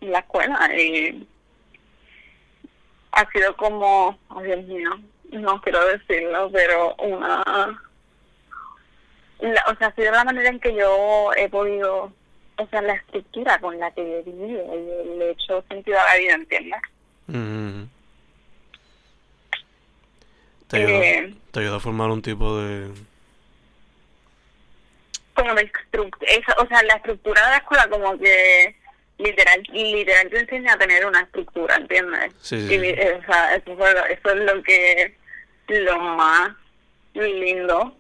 la 0.02 0.20
escuela 0.20 0.70
eh, 0.74 1.24
ha 3.12 3.30
sido 3.32 3.56
como, 3.58 4.18
oh 4.30 4.42
Dios 4.42 4.64
mío, 4.66 4.90
no 5.32 5.62
quiero 5.62 5.86
decirlo, 5.88 6.50
pero 6.52 6.96
una, 6.96 7.44
la- 9.40 9.66
o 9.68 9.76
sea, 9.76 9.88
ha 9.88 9.96
sido 9.96 10.12
la 10.12 10.24
manera 10.24 10.50
en 10.50 10.60
que 10.60 10.74
yo 10.76 11.32
he 11.36 11.50
podido, 11.50 12.12
o 12.58 12.68
sea, 12.68 12.82
la 12.82 12.94
estructura 12.94 13.60
con 13.60 13.78
la 13.80 13.92
que 13.92 14.20
he 14.20 14.22
vivido 14.24 14.64
y 14.76 15.18
le 15.18 15.28
he 15.28 15.32
hecho 15.32 15.64
sentido 15.70 16.00
a 16.00 16.06
la 16.06 16.16
vida, 16.18 16.34
¿entiendes? 16.36 16.82
Ujú. 17.28 17.88
Te 20.68 20.78
ayudó, 20.78 21.02
Eh, 21.02 21.34
te 21.52 21.60
ayudó 21.60 21.76
a 21.76 21.80
formar 21.82 22.10
un 22.12 22.22
tipo 22.22 22.58
de... 22.60 22.92
como 25.34 25.54
de 25.56 25.64
estructura, 25.64 26.32
o 26.60 26.68
sea, 26.68 26.84
la 26.84 26.94
estructura 26.96 27.42
de 27.44 27.50
la 27.50 27.58
escuela 27.58 27.90
como 27.90 28.18
que 28.18 28.76
literal, 29.24 29.64
literal 29.72 30.30
te 30.30 30.40
enseña 30.40 30.74
a 30.74 30.78
tener 30.78 31.06
una 31.06 31.22
estructura, 31.22 31.76
¿entiendes? 31.76 32.34
Sí, 32.42 32.68
sí, 32.68 32.76
Y, 32.76 32.78
o 32.78 33.26
sea, 33.26 33.56
eso, 33.56 33.76
fue 33.76 33.92
eso 33.92 34.30
es 34.30 34.54
lo 34.54 34.64
que, 34.64 35.16
lo 35.68 36.00
más 36.00 36.52
lindo 37.14 37.96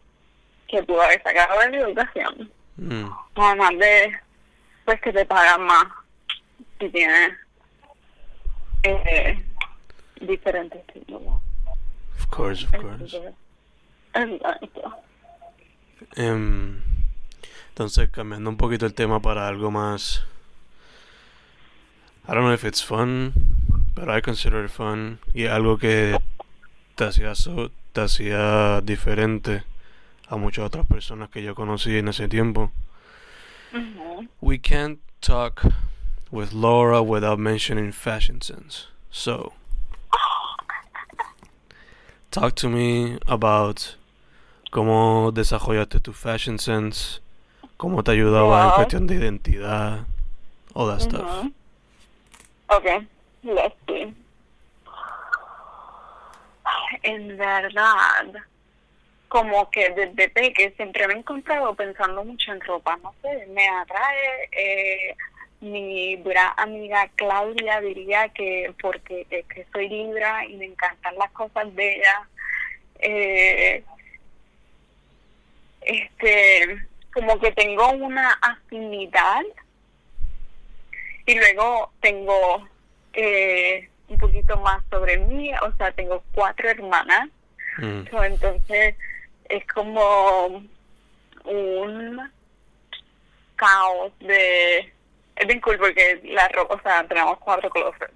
que 0.67 0.83
pudo 0.83 1.01
haber 1.01 1.21
sacado 1.23 1.59
de 1.59 1.69
mi 1.69 1.77
educación. 1.77 2.51
Mm. 2.77 3.05
Además 3.35 3.71
de, 3.79 4.19
pues 4.85 5.01
que 5.01 5.13
te 5.13 5.25
pagan 5.25 5.63
más 5.63 5.85
si 6.79 6.89
tienes 6.89 7.33
eh, 8.83 9.43
diferentes 10.21 10.85
títulos. 10.87 11.41
Of 12.17 12.27
course, 12.27 12.65
of 12.65 12.81
course. 12.81 13.21
Exacto. 14.13 14.93
Em, 16.15 16.81
entonces, 17.69 18.09
cambiando 18.09 18.49
un 18.49 18.57
poquito 18.57 18.85
el 18.85 18.93
tema 18.93 19.21
para 19.21 19.47
algo 19.47 19.71
más. 19.71 20.25
I 22.31 22.33
don't 22.33 22.45
know 22.45 22.53
if 22.53 22.63
it's 22.63 22.81
fun, 22.81 23.33
but 23.93 24.07
I 24.07 24.21
consider 24.21 24.63
it 24.63 24.71
fun. 24.71 25.19
Y 25.33 25.47
algo 25.47 25.77
que 25.77 26.17
te 26.95 27.03
hacía, 27.03 27.35
so- 27.35 27.71
te 27.91 27.99
hacía 28.01 28.79
diferente 28.81 29.63
a 30.29 30.37
muchas 30.37 30.63
otras 30.67 30.85
personas 30.87 31.29
que 31.29 31.43
yo 31.43 31.55
conocí 31.55 31.97
en 31.97 32.07
ese 32.07 32.29
tiempo. 32.29 32.71
Ujú. 33.73 34.27
We 34.39 34.57
can't 34.59 34.99
talk 35.19 35.65
with 36.31 36.53
Laura 36.53 37.01
without 37.01 37.37
mentioning 37.37 37.91
fashion 37.91 38.41
sense. 38.41 38.87
So, 39.11 39.51
talk 42.31 42.55
to 42.55 42.69
me 42.69 43.17
about 43.27 43.97
cómo 44.71 45.33
desarrollaste 45.33 45.99
tu 46.01 46.13
fashion 46.13 46.57
sense, 46.59 47.19
cómo 47.77 48.03
te 48.05 48.11
ayudaba 48.13 48.63
en 48.63 48.67
Wow. 48.69 48.75
cuestión 48.77 49.07
de 49.07 49.15
identidad, 49.15 50.05
all 50.73 50.87
that 50.87 51.01
stuff. 51.01 51.21
Mm-hmm. 51.29 51.51
Okay, 52.73 53.05
let's 53.43 53.75
see. 53.85 54.13
En 57.03 57.37
verdad, 57.37 58.33
como 59.27 59.69
que 59.69 59.89
desde 59.89 60.29
peque 60.29 60.73
siempre 60.77 61.05
me 61.07 61.15
he 61.15 61.17
encontrado 61.17 61.75
pensando 61.75 62.23
mucho 62.23 62.53
en 62.53 62.61
ropa, 62.61 62.97
no 63.03 63.13
sé, 63.21 63.45
me 63.47 63.67
atrae. 63.67 64.49
Eh, 64.51 65.15
mi 65.59 66.15
dura 66.17 66.53
amiga 66.57 67.09
Claudia 67.15 67.81
diría 67.81 68.29
que 68.29 68.73
porque 68.81 69.27
es 69.29 69.45
que 69.47 69.65
soy 69.73 69.89
libra 69.89 70.45
y 70.45 70.55
me 70.55 70.65
encantan 70.65 71.15
las 71.15 71.31
cosas 71.31 71.73
bellas. 71.75 72.27
Eh, 72.99 73.83
este, 75.81 76.87
como 77.13 77.37
que 77.39 77.51
tengo 77.51 77.89
una 77.91 78.31
afinidad 78.41 79.43
y 81.25 81.35
luego 81.35 81.91
tengo 82.01 82.67
eh, 83.13 83.89
un 84.07 84.17
poquito 84.17 84.57
más 84.57 84.83
sobre 84.89 85.17
mí, 85.17 85.51
o 85.55 85.71
sea, 85.77 85.91
tengo 85.91 86.23
cuatro 86.33 86.69
hermanas, 86.69 87.29
Mm, 87.77 88.05
so, 88.09 88.23
entonces 88.23 88.95
es 89.49 89.65
como 89.67 90.63
un 91.45 92.31
caos 93.55 94.11
de... 94.19 94.91
Es 95.35 95.47
bien 95.47 95.61
cool 95.61 95.77
porque 95.77 96.19
la 96.25 96.47
ropa, 96.49 96.75
o 96.75 96.81
sea, 96.81 97.07
tenemos 97.07 97.37
cuatro 97.39 97.69
closets. 97.69 98.11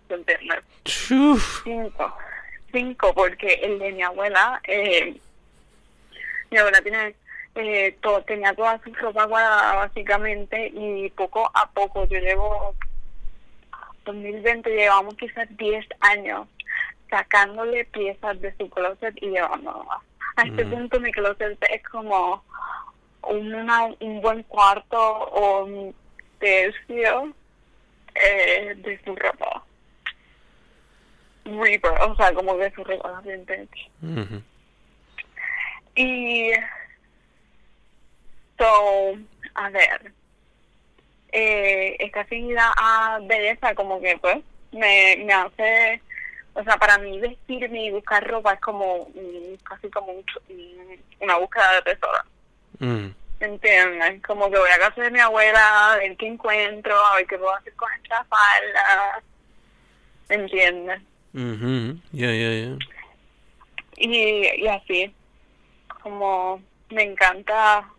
Chuf. 0.84 1.64
Cinco. 1.64 2.18
Cinco, 2.72 3.14
porque 3.14 3.54
el 3.64 3.80
de 3.80 3.92
mi 3.94 4.04
abuela, 4.04 4.60
eh, 4.66 5.16
mi 6.52 6.58
abuela 6.58 6.82
tiene 6.82 7.16
eh, 7.56 7.98
todo, 8.02 8.22
tenía 8.24 8.54
toda 8.54 8.80
su 8.84 8.94
ropa 8.94 9.26
guardada 9.26 9.76
básicamente 9.76 10.72
y 10.74 11.10
poco 11.12 11.50
a 11.54 11.72
poco, 11.72 12.06
yo 12.06 12.20
llevo 12.20 12.76
2020 14.06 14.70
llevamos 14.70 15.16
quizás 15.16 15.48
10 15.58 15.86
años 16.00 16.48
sacándole 17.10 17.86
piezas 17.86 18.40
de 18.42 18.56
su 18.58 18.70
closet 18.70 19.16
y 19.22 19.30
llevándolas. 19.30 20.00
A 20.38 20.44
este 20.44 20.66
Mm. 20.66 20.70
punto 20.72 21.00
mi 21.00 21.12
closet 21.12 21.58
es 21.70 21.84
como 21.84 22.44
una, 23.24 23.86
un 24.00 24.22
buen 24.22 24.44
cuarto 24.44 24.98
o 25.00 25.66
un 25.66 25.96
tercio 26.40 27.34
eh, 28.16 28.74
de 28.78 29.02
su 29.04 29.16
ropa. 29.16 29.64
Reaper, 31.46 31.92
o 32.02 32.16
sea, 32.16 32.34
como 32.34 32.56
de 32.58 32.72
su 32.74 32.84
ropa 32.84 33.22
vintage. 33.22 33.92
Ujú. 34.02 34.42
Y 35.96 36.52
so, 38.58 39.18
a 39.56 39.70
ver, 39.70 40.12
eh, 41.38 41.98
esta 42.00 42.22
afinidad 42.22 42.70
a 42.78 43.20
belleza 43.24 43.76
como 43.76 44.00
que 44.00 44.18
pues 44.20 44.38
me, 44.72 45.18
me 45.26 45.34
hace, 45.34 46.02
o 46.54 46.64
sea, 46.64 46.78
para 46.78 46.98
mí 46.98 47.20
vestirme 47.20 47.86
y 47.86 47.92
buscar 47.92 48.26
ropa 48.26 48.54
es 48.54 48.62
como 48.62 49.10
casi 49.64 49.90
como 49.90 50.14
un 50.14 50.26
una 51.20 51.38
búsqueda 51.38 51.74
de 51.76 51.82
tesoro. 51.82 52.20
Mm. 52.80 53.08
¿Entiendes? 53.42 54.24
Como 54.24 54.50
que 54.50 54.58
voy 54.58 54.70
a 54.70 54.80
casa 54.80 55.02
de 55.02 55.12
mi 55.12 55.20
abuela 55.20 55.94
a 55.94 55.98
ver 55.98 56.16
qué 56.16 56.28
encuentro, 56.28 56.98
a 56.98 57.16
ver 57.18 57.28
qué 57.28 57.38
puedo 57.38 57.54
hacer 57.54 57.74
con 57.74 57.92
esta 58.02 58.24
falda. 58.26 59.24
¿Entiendes? 60.30 61.02
Ujú. 61.34 62.00
Yeah, 62.14 62.32
yeah, 62.32 62.54
yeah. 62.54 62.78
y, 63.98 64.64
y 64.64 64.68
así 64.68 65.14
como 66.02 66.62
me 66.90 67.04
encanta 67.04 67.90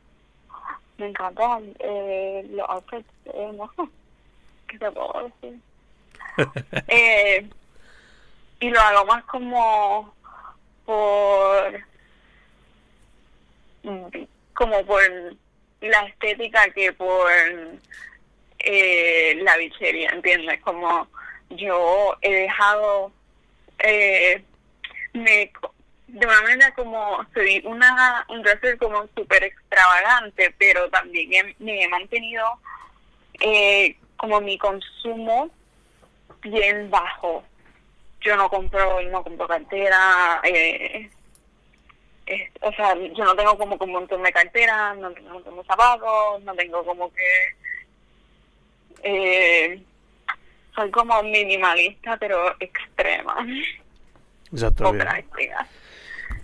me 0.98 1.08
encanta 1.08 1.60
eh, 1.78 2.46
los 2.50 2.68
outfits 2.68 3.08
eh, 3.26 3.52
no 3.54 3.70
sé 3.76 3.82
qué 4.68 4.78
te 4.78 4.90
puedo 4.90 5.30
decir 5.40 5.60
eh, 6.88 7.48
y 8.60 8.70
lo 8.70 8.80
hago 8.80 9.06
más 9.06 9.24
como 9.24 10.14
por 10.84 11.84
mm, 13.82 14.06
como 14.54 14.86
por 14.86 15.02
la 15.80 16.00
estética 16.06 16.68
que 16.70 16.92
por 16.92 17.30
eh, 18.58 19.34
la 19.42 19.56
bichería 19.56 20.10
¿entiendes? 20.10 20.60
como 20.62 21.06
yo 21.50 22.16
he 22.22 22.32
dejado 22.32 23.12
eh, 23.78 24.42
me 25.12 25.52
de 26.08 26.24
una 26.26 26.40
manera 26.42 26.72
como 26.74 27.24
soy 27.34 27.60
una 27.64 28.24
un 28.28 28.42
dresser 28.42 28.78
como 28.78 29.06
súper 29.16 29.42
extravagante 29.44 30.54
pero 30.58 30.88
también 30.90 31.32
he- 31.32 31.56
me 31.58 31.82
he 31.82 31.88
mantenido 31.88 32.44
eh, 33.40 33.96
como 34.16 34.40
mi 34.40 34.56
consumo 34.56 35.50
bien 36.42 36.88
bajo. 36.90 37.44
Yo 38.20 38.36
no 38.36 38.48
compro 38.48 39.02
no 39.02 39.22
compro 39.24 39.46
cartera 39.48 40.40
eh, 40.44 41.10
o 42.60 42.72
sea 42.72 42.94
yo 42.94 43.24
no 43.24 43.34
tengo 43.36 43.56
como 43.58 43.76
como 43.78 43.92
un 43.94 44.00
montón 44.00 44.22
de 44.22 44.32
carteras 44.32 44.96
no 44.96 45.10
tengo 45.12 45.26
un 45.28 45.32
montón 45.34 45.56
de 45.56 45.64
zapatos 45.64 46.42
no 46.42 46.54
tengo 46.54 46.84
como 46.84 47.12
que 47.12 47.54
eh, 49.02 49.82
soy 50.74 50.90
como 50.90 51.22
minimalista 51.22 52.16
pero 52.16 52.54
extrema. 52.60 53.46
Exacto. 54.52 54.88
o 54.88 54.92
práctica 54.92 55.66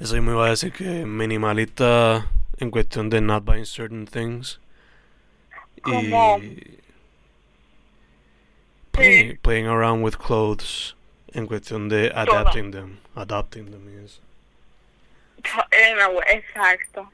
Eso 0.00 0.20
me 0.20 0.32
iba 0.32 0.46
a 0.46 0.50
decir 0.50 0.72
que 0.72 0.84
minimalista 0.84 2.26
en 2.58 2.70
cuestión 2.70 3.08
de 3.10 3.20
not 3.20 3.44
buying 3.44 3.64
certain 3.66 4.06
things. 4.06 4.58
Como- 5.82 6.38
Y 6.38 6.78
playing, 8.92 9.36
playing 9.38 9.66
around 9.66 10.02
with 10.04 10.16
clothes 10.18 10.94
en 11.32 11.46
cuestión 11.46 11.88
de 11.88 12.12
adapting 12.14 12.70
them. 12.72 12.98
Adapting 13.16 13.70
them, 13.70 14.02
yes. 14.02 14.20
Eh, 15.70 15.94
no, 15.96 16.20
exacto. 16.22 17.10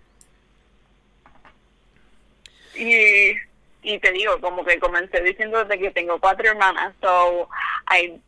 Y, 2.75 3.33
y 3.83 3.99
te 3.99 4.13
digo, 4.13 4.41
como 4.41 4.65
que 4.65 4.79
comencé 4.79 5.23
diciéndote 5.23 5.79
que 5.79 5.91
tengo 5.91 6.19
cuatro 6.21 6.49
hermanas, 6.49 6.95
so 7.01 7.49
hay 7.87 8.21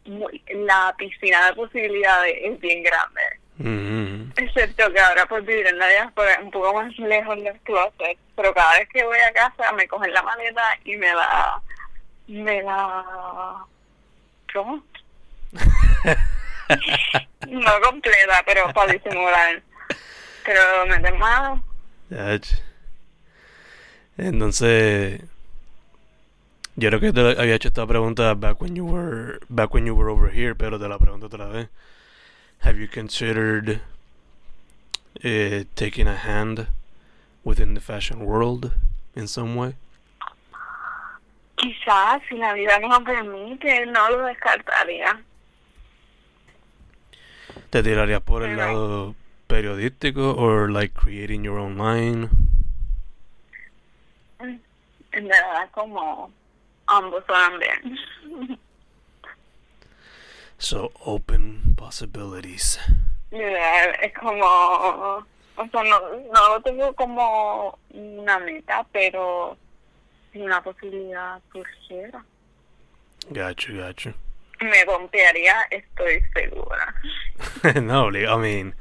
la 0.48 0.94
piscina 0.98 1.46
de 1.46 1.54
posibilidades 1.54 2.34
es 2.40 2.60
bien 2.60 2.82
grande. 2.82 3.20
Mhm. 3.60 4.32
Excepto 4.36 4.90
que 4.90 5.00
ahora 5.00 5.26
por 5.26 5.42
vivir 5.42 5.66
en 5.66 5.78
la 5.78 5.86
diáspora 5.86 6.40
un 6.42 6.50
poco 6.50 6.74
más 6.74 6.98
lejos 6.98 7.36
del 7.36 7.60
closet, 7.60 8.18
pero 8.34 8.54
cada 8.54 8.78
vez 8.78 8.88
que 8.88 9.04
voy 9.04 9.18
a 9.18 9.32
casa 9.32 9.70
me 9.72 9.86
cogen 9.86 10.14
la 10.14 10.22
maleta 10.22 10.62
y 10.84 10.96
me 10.96 11.12
la... 11.14 11.60
me 12.26 12.62
la... 12.62 13.66
¿Cómo? 14.54 14.82
no 17.48 17.80
completa, 17.82 18.42
pero 18.46 18.72
para 18.72 18.92
disimular. 18.92 19.62
Pero 20.44 20.86
me 20.86 20.98
meten 20.98 21.18
más. 21.18 21.60
Yach. 22.08 22.48
Entonces, 24.16 25.20
yo 26.76 26.88
creo 26.88 27.00
que 27.00 27.12
te 27.12 27.20
había 27.20 27.56
hecho 27.56 27.68
esta 27.68 27.86
pregunta 27.86 28.32
back 28.34 28.60
when 28.60 28.74
you 28.74 28.86
were 28.86 29.38
back 29.48 29.74
when 29.74 29.84
you 29.84 29.94
were 29.94 30.10
over 30.10 30.32
here, 30.32 30.54
pero 30.54 30.78
te 30.78 30.88
la 30.88 30.98
pregunto 30.98 31.26
otra 31.26 31.46
vez. 31.46 31.68
Have 32.60 32.78
you 32.78 32.88
considered 32.88 33.80
eh, 35.24 35.64
taking 35.76 36.06
a 36.06 36.16
hand 36.16 36.66
within 37.42 37.74
the 37.74 37.80
fashion 37.80 38.20
world 38.20 38.72
in 39.16 39.26
some 39.26 39.54
way? 39.56 39.76
Quizás, 41.56 42.20
si 42.28 42.36
la 42.36 42.52
vida 42.54 42.78
nos 42.78 42.98
lo 42.98 43.04
permite, 43.04 43.86
no 43.86 44.10
lo 44.10 44.26
descartaría. 44.26 45.22
¿Te 47.70 47.82
tirarías 47.82 48.22
por 48.22 48.42
el 48.42 48.56
lado 48.56 49.14
periodístico 49.46 50.34
or 50.34 50.70
like 50.70 50.94
creating 50.94 51.44
your 51.44 51.58
own 51.58 51.76
line? 51.76 52.28
En 54.40 55.28
verdad, 55.28 55.70
como 55.72 56.30
ambos 56.86 57.24
son 57.26 57.58
bien. 57.58 58.58
So 60.60 60.92
open 61.06 61.74
possibilities. 61.74 62.78
Yeah, 63.32 63.92
es 64.02 64.12
como, 64.12 64.44
o 64.44 65.68
sea, 65.72 65.82
no, 65.84 66.00
no 66.32 66.48
lo 66.54 66.60
tengo 66.62 66.92
como 66.94 67.78
una 67.88 68.38
meta, 68.40 68.86
pero 68.92 69.56
si 70.30 70.40
una 70.42 70.62
posibilidad 70.62 71.40
surgiera, 71.50 72.22
Gotcha, 73.30 73.72
gotcha. 73.72 74.14
me 74.60 74.84
pompearía, 74.84 75.62
estoy 75.70 76.22
segura. 76.34 76.94
no, 77.80 78.10
I 78.10 78.36
mean, 78.36 78.74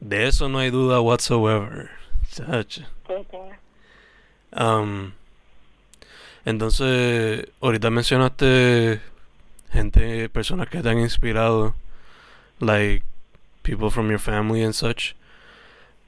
de 0.00 0.26
eso 0.26 0.48
no 0.48 0.58
hay 0.58 0.70
duda 0.70 1.00
whatsoever. 1.00 1.90
Sí, 2.28 2.42
sí. 3.30 3.38
Um, 4.50 5.12
entonces, 6.44 7.46
ahorita 7.60 7.90
mencionaste 7.90 9.00
gente, 9.72 10.28
personas 10.28 10.68
que 10.68 10.82
te 10.82 10.88
han 10.90 10.98
inspirado, 11.00 11.74
like 12.60 13.04
people 13.62 13.90
from 13.90 14.10
your 14.10 14.20
family 14.20 14.62
and 14.62 14.74
such. 14.74 15.14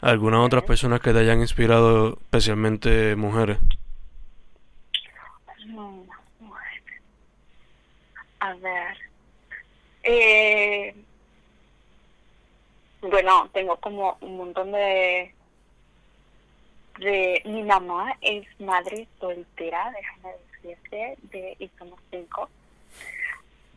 ¿Algunas 0.00 0.40
otras 0.40 0.64
personas 0.64 1.00
que 1.00 1.12
te 1.12 1.20
hayan 1.20 1.40
inspirado, 1.40 2.18
especialmente 2.20 3.16
mujeres? 3.16 3.58
Bueno. 5.68 6.04
A 8.40 8.52
ver. 8.54 8.98
Eh, 10.02 10.94
bueno, 13.00 13.48
tengo 13.54 13.76
como 13.78 14.18
un 14.20 14.36
montón 14.36 14.72
de... 14.72 15.34
de 16.98 17.42
Mi 17.46 17.62
mamá 17.62 18.14
es 18.20 18.46
madre 18.60 19.08
soltera, 19.18 19.90
déjame 19.96 20.34
decirte, 20.62 21.16
de, 21.30 21.56
y 21.58 21.70
somos 21.78 21.98
cinco. 22.10 22.50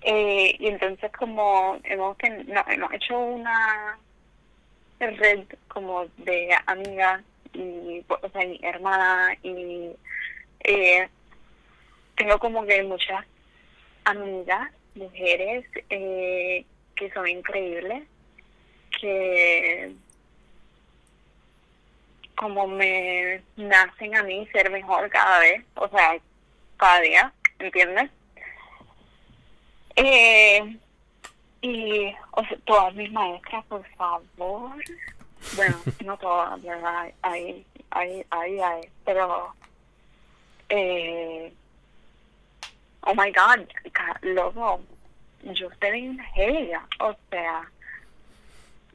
Eh, 0.01 0.55
y 0.60 0.67
entonces 0.67 1.12
como 1.12 1.79
hemos, 1.83 2.17
ten- 2.17 2.45
no, 2.47 2.63
hemos 2.67 2.93
hecho 2.93 3.17
una 3.19 3.97
red 4.99 5.43
como 5.67 6.05
de 6.17 6.55
amigas 6.65 7.21
y 7.53 8.03
o 8.07 8.29
sea 8.29 8.45
mi 8.47 8.60
hermana 8.63 9.36
y 9.43 9.91
eh, 10.63 11.07
tengo 12.15 12.39
como 12.39 12.65
que 12.65 12.81
muchas 12.83 13.25
amigas, 14.05 14.71
mujeres, 14.95 15.65
eh, 15.89 16.65
que 16.95 17.12
son 17.12 17.27
increíbles, 17.27 18.03
que 18.99 19.93
como 22.36 22.67
me 22.67 23.41
nacen 23.55 24.15
a 24.15 24.23
mí 24.23 24.47
ser 24.51 24.69
mejor 24.71 25.10
cada 25.10 25.39
vez, 25.39 25.63
o 25.75 25.88
sea, 25.89 26.17
cada 26.77 27.01
día, 27.01 27.33
¿entiendes? 27.60 28.10
Eh, 29.97 30.77
y 31.62 32.15
todas 32.65 32.93
mis 32.93 33.12
maestras, 33.12 33.65
por 33.65 33.83
favor, 33.95 34.75
bueno, 35.55 35.77
no 36.05 36.17
todas, 36.17 36.62
¿verdad? 36.62 37.12
Hay, 37.23 37.65
hay, 37.89 38.25
hay, 38.29 38.60
hay, 38.60 38.89
pero, 39.03 39.55
eh, 40.69 41.51
oh 43.01 43.15
my 43.15 43.31
God, 43.31 43.67
loco, 44.21 44.81
yo 45.43 45.67
estoy 45.71 46.15
ella, 46.36 46.86
o 46.99 47.15
sea, 47.31 47.67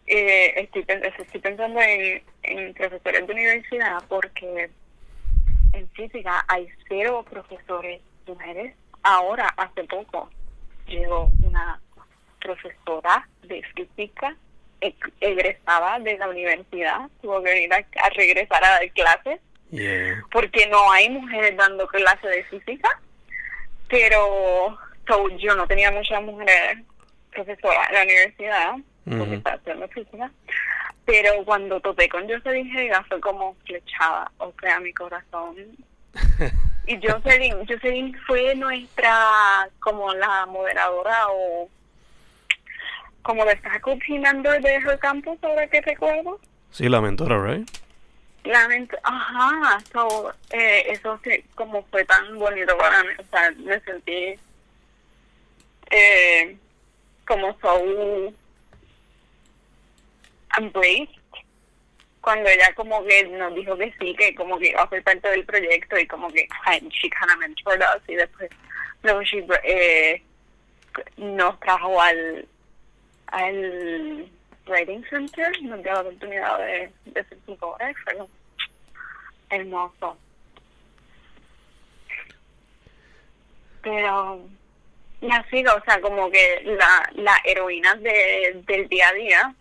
eh, 0.06 0.52
estoy, 0.56 0.84
estoy 0.86 1.40
pensando 1.40 1.80
en, 1.80 2.22
en 2.44 2.74
profesores 2.74 3.26
de 3.26 3.32
universidad 3.32 4.04
porque 4.08 4.70
en 5.72 5.88
física 5.90 6.44
hay 6.46 6.68
cero 6.88 7.24
profesores 7.28 8.00
mujeres. 8.26 8.76
Ahora, 9.02 9.48
hace 9.56 9.82
poco, 9.84 10.30
llegó 10.86 11.30
una 11.42 11.80
profesora 12.40 13.28
de 13.42 13.62
física 13.74 14.36
eg- 14.80 15.12
egresada 15.20 15.98
de 16.00 16.18
la 16.18 16.28
universidad, 16.28 17.08
tuvo 17.20 17.42
que 17.42 17.50
venir 17.50 17.72
a, 17.72 17.76
a 18.04 18.08
regresar 18.10 18.64
a 18.64 18.70
dar 18.70 18.90
clases 18.92 19.40
Yeah. 19.70 20.22
porque 20.30 20.66
no 20.66 20.92
hay 20.92 21.08
mujeres 21.08 21.56
dando 21.56 21.86
clases 21.88 22.30
de 22.30 22.44
física, 22.44 23.00
pero 23.88 24.76
so, 25.06 25.28
yo 25.38 25.54
no 25.54 25.66
tenía 25.66 25.90
muchas 25.90 26.22
mujeres 26.22 26.78
profesoras 27.30 27.88
en 27.88 27.94
la 27.94 28.02
universidad, 28.02 28.72
porque 29.04 29.22
Ujú. 29.22 29.32
estaba 29.34 29.88
física, 29.88 30.30
pero 31.06 31.42
cuando 31.46 31.80
topé 31.80 32.06
con 32.10 32.28
Jocelyn 32.28 32.76
Hega 32.76 33.02
fue 33.04 33.18
como 33.20 33.54
flechada, 33.64 34.30
o 34.38 34.52
sea, 34.60 34.78
mi 34.80 34.92
corazón. 34.92 35.56
Y 36.86 36.98
Jocelyn, 37.00 37.66
Jocelyn 37.66 38.16
fue 38.26 38.54
nuestra, 38.56 39.68
como 39.80 40.12
la 40.14 40.46
moderadora 40.46 41.28
o 41.30 41.68
como 43.22 43.44
la 43.44 43.56
faculty 43.56 44.18
member 44.18 44.60
de 44.60 44.74
her 44.76 44.98
campus, 44.98 45.38
ahora 45.42 45.66
que 45.68 45.80
recuerdo. 45.80 46.40
Sí, 46.72 46.88
la 46.88 47.00
mentora, 47.00 47.40
right? 47.40 47.68
Lamento, 48.44 48.96
ajá, 49.04 49.78
so, 49.92 50.34
eh, 50.50 50.86
eso 50.88 51.20
sí, 51.22 51.44
como 51.54 51.84
fue 51.84 52.04
tan 52.04 52.36
bonito 52.36 52.76
para 52.76 53.04
mí, 53.04 53.10
o 53.16 53.24
sea, 53.30 53.52
me 53.52 53.78
sentí 53.80 54.34
eh, 55.90 56.56
como 57.24 57.56
so 57.60 57.80
embraced 60.58 61.21
cuando 62.22 62.48
ella 62.48 62.72
como 62.74 63.04
que 63.04 63.24
nos 63.24 63.54
dijo 63.54 63.76
que 63.76 63.92
sí, 64.00 64.14
que 64.14 64.34
como 64.34 64.58
que 64.58 64.70
iba 64.70 64.82
a 64.82 64.88
ser 64.88 65.02
parte 65.02 65.28
del 65.28 65.44
proyecto 65.44 65.98
y 65.98 66.06
como 66.06 66.28
que 66.28 66.48
she 66.90 67.10
kind 67.10 67.30
of 67.30 67.38
mentored 67.38 67.80
us 67.80 68.02
y 68.08 68.14
después 68.14 68.48
luego 69.02 69.22
she, 69.22 69.44
eh, 69.64 70.22
nos 71.16 71.58
trajo 71.60 72.00
al 72.00 72.46
al 73.26 74.30
Writing 74.66 75.04
Center, 75.10 75.62
nos 75.62 75.82
dio 75.82 75.92
la 75.92 76.00
oportunidad 76.00 76.58
de, 76.58 76.92
de 77.06 77.24
ser 77.24 77.38
tutores, 77.46 77.96
fue 78.04 78.14
como 78.14 78.30
hermoso. 79.50 80.16
Pero, 83.82 84.40
y 85.20 85.30
así, 85.30 85.64
o 85.66 85.84
sea, 85.84 86.00
como 86.00 86.30
que 86.30 86.62
la, 86.64 87.10
la 87.14 87.36
heroína 87.44 87.94
de, 87.96 88.62
del 88.66 88.88
día 88.88 89.08
a 89.08 89.12
día, 89.12 89.54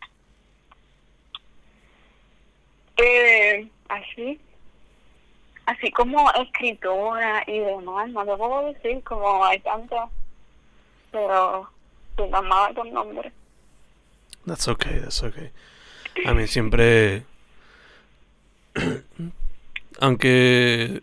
eh, 3.02 3.68
así, 3.90 4.40
así 5.66 5.92
como 5.92 6.32
escritora 6.34 7.44
y 7.48 7.60
demás, 7.60 8.10
no 8.10 8.26
te 8.26 8.36
puedo 8.38 8.74
decir 8.74 9.04
como 9.04 9.44
hay 9.46 9.60
tantas, 9.60 10.10
pero 11.12 11.70
se 12.16 12.30
llamaba 12.30 12.74
con 12.74 12.92
nombre. 12.94 13.32
That's 14.46 14.68
okay, 14.68 15.00
that's 15.00 15.24
okay. 15.24 15.52
A 16.26 16.34
mí 16.34 16.48
siempre... 16.48 17.24
Aunque 20.00 21.00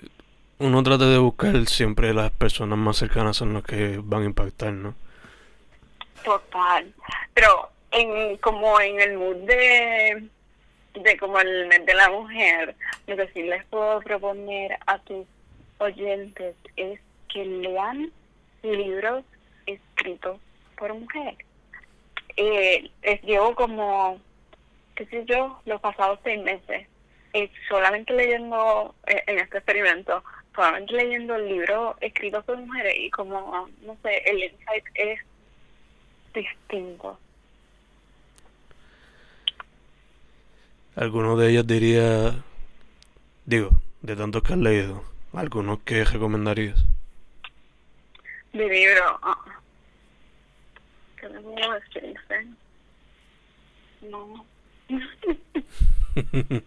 uno 0.59 0.83
trate 0.83 1.05
de 1.05 1.19
buscar, 1.19 1.67
siempre 1.67 2.13
las 2.13 2.33
personas 2.33 2.79
más 2.79 2.97
cercanas 2.97 3.37
son 3.37 3.55
las 3.55 3.63
que 3.63 4.01
van 4.03 4.23
a 4.23 4.27
impactar, 4.27 4.73
¿no? 4.73 4.95
Total. 6.25 6.93
Pero 7.33 7.71
en 7.93 8.37
como 8.39 8.81
en 8.81 9.01
el 9.01 9.19
mood 9.19 9.37
de, 9.47 10.29
de 11.03 11.17
como 11.17 11.39
el 11.41 11.67
mes 11.67 11.85
de 11.87 11.95
la 11.95 12.11
mujer, 12.11 12.75
lo 13.07 13.17
que 13.17 13.29
sí 13.29 13.43
les 13.43 13.65
puedo 13.67 14.01
proponer 14.01 14.79
a 14.87 14.99
tus 15.01 15.27
oyentes 15.79 16.55
es 16.77 17.01
que 17.33 17.45
lean 17.45 18.11
libros 18.63 19.25
escritos 19.67 20.41
por 20.77 20.95
mujeres. 20.95 21.39
Eh, 22.37 22.91
les 23.03 23.23
llevo 23.23 23.55
como, 23.55 24.21
qué 24.95 25.07
sé 25.07 25.25
yo, 25.27 25.61
los 25.65 25.81
pasados 25.81 26.21
seis 26.23 26.43
meses, 26.43 26.87
eh, 27.33 27.51
solamente 27.69 28.13
leyendo 28.13 28.95
eh, 29.07 29.23
en 29.27 29.39
este 29.39 29.59
experimento, 29.59 30.23
solamente 30.55 30.95
leyendo 30.95 31.37
libros 31.39 31.97
escritos 32.01 32.45
por 32.45 32.57
mujeres 32.57 32.95
y 32.97 33.11
como, 33.11 33.69
no 33.83 33.97
sé, 34.03 34.23
el 34.27 34.45
insight 34.45 34.85
es 34.95 35.21
distinto. 36.33 37.19
Alguno 40.97 41.37
de 41.37 41.51
ellas 41.51 41.67
diría... 41.67 42.35
Digo, 43.45 43.71
de 44.03 44.17
tantos 44.17 44.43
que 44.43 44.53
has 44.53 44.59
leído, 44.59 45.03
algunos 45.33 45.81
que 45.81 46.05
recomendarías. 46.05 46.85
De 48.53 48.69
libro. 48.69 49.19
ah. 49.23 49.45
¿Qué 51.21 51.29
me 51.29 51.41
puedo 51.41 51.73
decirte? 51.73 52.47
No. 54.03 54.47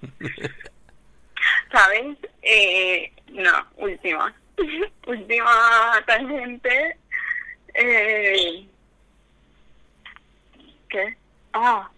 ¿Sabes? 1.71 2.17
Eh, 2.41 3.12
no, 3.29 3.67
última. 3.77 4.34
última 5.07 6.03
tangente. 6.05 6.97
Eh, 7.73 8.67
¿Qué? 10.89 11.15
Ah, 11.53 11.89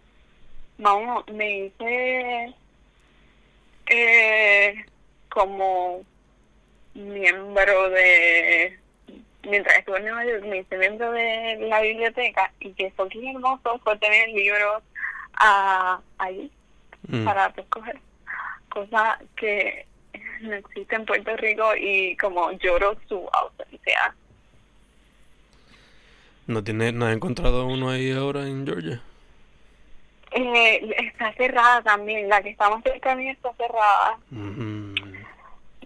vamos, 0.83 1.25
me 1.33 1.65
hice 1.65 2.53
eh, 3.87 4.85
como 5.29 6.03
miembro 6.93 7.89
de 7.89 8.79
mientras 9.49 9.79
estuve 9.79 9.97
en 9.97 10.05
Nueva 10.05 10.25
York 10.25 10.45
me 10.45 10.57
hice 10.59 10.77
miembro 10.77 11.11
de 11.11 11.57
la 11.67 11.81
biblioteca 11.81 12.53
y 12.59 12.71
que 12.73 12.91
fue 12.91 13.09
bien 13.09 13.35
hermoso 13.35 13.79
fue 13.83 13.97
tener 13.97 14.29
libros 14.29 14.83
ah, 15.37 15.99
ahí 16.19 16.49
Mm. 17.07 17.25
para 17.25 17.47
escoger 17.47 17.99
cosa 18.69 19.19
que 19.35 19.85
no 20.41 20.53
existe 20.53 20.95
en 20.95 21.05
Puerto 21.05 21.35
Rico 21.37 21.75
y 21.75 22.15
como 22.17 22.51
lloro 22.53 22.97
su 23.07 23.27
ausencia 23.31 24.15
¿No 26.47 26.63
tiene, 26.63 26.91
no 26.91 27.05
has 27.05 27.15
encontrado 27.15 27.65
uno 27.67 27.89
ahí 27.89 28.11
ahora 28.11 28.47
en 28.47 28.65
Georgia? 28.65 29.01
Eh, 30.35 30.95
está 30.97 31.33
cerrada 31.33 31.81
también 31.81 32.29
la 32.29 32.41
que 32.41 32.49
está 32.49 32.69
más 32.69 32.83
cerca 32.83 33.09
de 33.09 33.15
mí 33.15 33.29
está 33.29 33.53
cerrada 33.53 34.17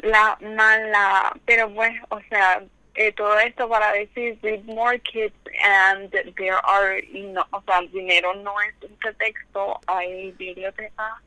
la 0.04 0.38
mala 0.42 1.36
pero 1.46 1.74
pues 1.74 1.94
o 2.10 2.20
sea 2.30 2.64
eh, 2.96 3.12
todo 3.12 3.38
esto 3.40 3.70
para 3.70 3.92
decir 3.94 4.38
read 4.42 4.64
more 4.64 5.00
kids 5.00 5.36
and 5.64 6.12
there 6.36 6.58
are 6.64 7.02
no, 7.14 7.46
o 7.52 7.62
sea 7.62 7.80
el 7.80 7.92
dinero 7.92 8.34
no 8.36 8.54
es 8.62 8.74
un 8.90 8.96
pretexto 8.98 9.80
hay 9.88 10.32
biblioteca 10.32 11.22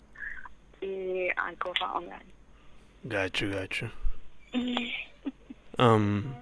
y 0.80 1.28
hay 1.36 1.56
cosas 1.56 1.88
online 1.92 2.30
Gacho, 3.04 3.48
gacho. 3.48 3.90
Um, 5.78 6.34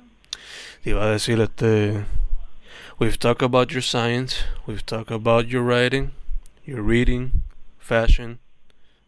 te 0.82 0.90
iba 0.90 1.04
a 1.04 1.12
decir 1.12 1.40
este. 1.40 2.04
We've 2.98 3.16
talked 3.16 3.42
about 3.42 3.70
your 3.70 3.82
science, 3.82 4.42
we've 4.66 4.84
talked 4.84 5.12
about 5.12 5.46
your 5.46 5.62
writing, 5.62 6.10
your 6.68 6.82
reading, 6.82 7.44
fashion, 7.78 8.40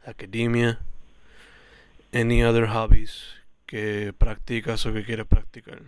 academia, 0.07 0.79
any 2.11 2.43
other 2.43 2.69
hobbies 2.69 3.35
que 3.67 4.15
practicas 4.17 4.87
o 4.87 4.95
que 4.95 5.05
quieres 5.05 5.27
practicar. 5.27 5.83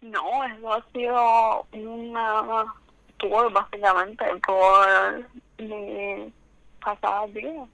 no 0.00 0.44
eso 0.44 0.72
ha 0.72 0.84
sido 0.92 1.66
una 1.72 2.72
tour 3.16 3.52
básicamente 3.52 4.24
por 4.46 5.26
mi 5.58 6.32
pasada 6.80 7.26
vida 7.26 7.66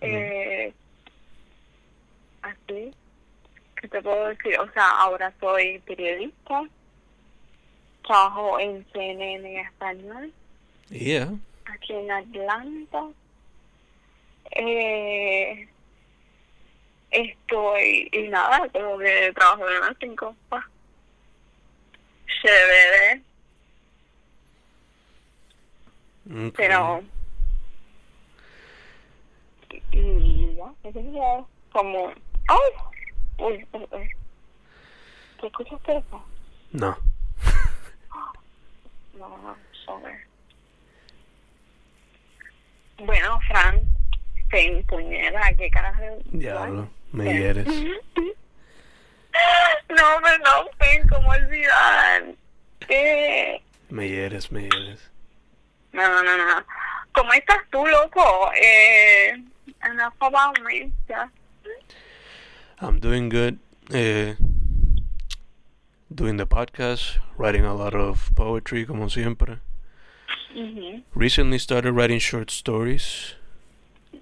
eh, 0.00 0.74
así 2.42 2.92
¿qué 3.80 3.88
te 3.88 4.02
puedo 4.02 4.26
decir? 4.26 4.58
o 4.58 4.68
sea 4.72 4.88
ahora 5.02 5.32
soy 5.38 5.78
periodista 5.86 6.64
trabajo 8.02 8.58
en 8.58 8.84
CNN 8.92 9.34
en 9.36 9.66
español 9.66 10.32
Yeah. 10.90 11.34
aquí 11.66 11.92
en 11.92 12.10
Atlanta 12.10 13.08
Eh, 14.52 15.68
estoy, 17.10 18.08
y 18.12 18.28
nada, 18.28 18.68
como 18.72 18.98
que 18.98 19.32
trabajo 19.34 19.66
de 19.66 19.80
las 19.80 19.96
5. 20.00 20.36
Chévere. 22.42 23.22
Ok. 26.48 26.54
Pero. 26.56 27.02
Y, 29.92 30.56
ya. 30.56 31.44
Como. 31.72 32.12
¡Ay! 32.48 32.72
Uy, 33.38 33.66
uy, 33.72 33.88
uy. 33.90 34.10
¿Te 35.40 35.46
escuchaste 35.48 35.96
eso? 35.98 36.24
No. 36.72 36.96
No, 39.14 39.28
no, 39.42 39.56
sorry. 39.84 40.25
Bueno, 42.98 43.38
Fran, 43.48 43.80
te 44.50 44.84
puñera, 44.88 45.52
¿qué 45.56 45.70
carajo? 45.70 46.02
Diablo, 46.26 46.88
me 47.12 47.24
¿Qué? 47.24 47.32
hieres. 47.34 47.66
No, 49.88 50.02
pero 50.22 50.38
no 50.38 50.64
sé 50.80 51.02
cómo 51.08 51.28
olvidar. 51.30 52.24
¿Qué? 52.80 53.62
Me 53.90 54.08
hieres, 54.08 54.50
me 54.50 54.62
hieres. 54.62 55.10
No, 55.92 56.02
no, 56.08 56.22
no, 56.22 56.36
no. 56.36 56.64
¿Cómo 57.12 57.32
estás 57.34 57.58
tú, 57.70 57.86
loco? 57.86 58.50
Eh, 58.60 59.32
enough 59.84 60.14
about 60.20 60.58
me. 60.62 60.90
Ya. 61.08 61.30
I'm 62.80 62.98
doing 62.98 63.28
good. 63.28 63.58
Eh, 63.92 64.36
doing 66.14 66.36
the 66.36 66.46
podcast, 66.46 67.18
writing 67.38 67.64
a 67.64 67.74
lot 67.74 67.94
of 67.94 68.34
poetry, 68.34 68.86
como 68.86 69.08
siempre. 69.08 69.58
Mhm, 70.56 71.02
Recently 71.14 71.58
started 71.58 71.92
writing 71.92 72.18
short 72.18 72.50
stories, 72.50 73.34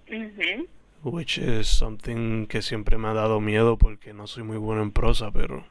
mhm. 0.09 0.67
which 1.05 1.39
is 1.39 1.69
something 1.69 2.47
que 2.49 2.61
siempre 2.61 2.99
me 2.99 3.07
ha 3.07 3.15
dado 3.15 3.41
miedo 3.41 3.79
porque 3.79 4.13
no 4.13 4.27
soy 4.27 4.43
muy 4.43 4.57
bueno 4.57 4.83
en 4.83 4.91
prosa, 4.91 5.31
pero 5.31 5.65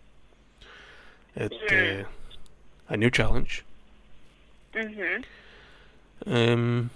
este 1.36 2.06
a 2.88 2.96
new 2.96 3.10
challenge. 3.10 3.66
Mhm. 4.74 5.26
Um, 6.26 6.90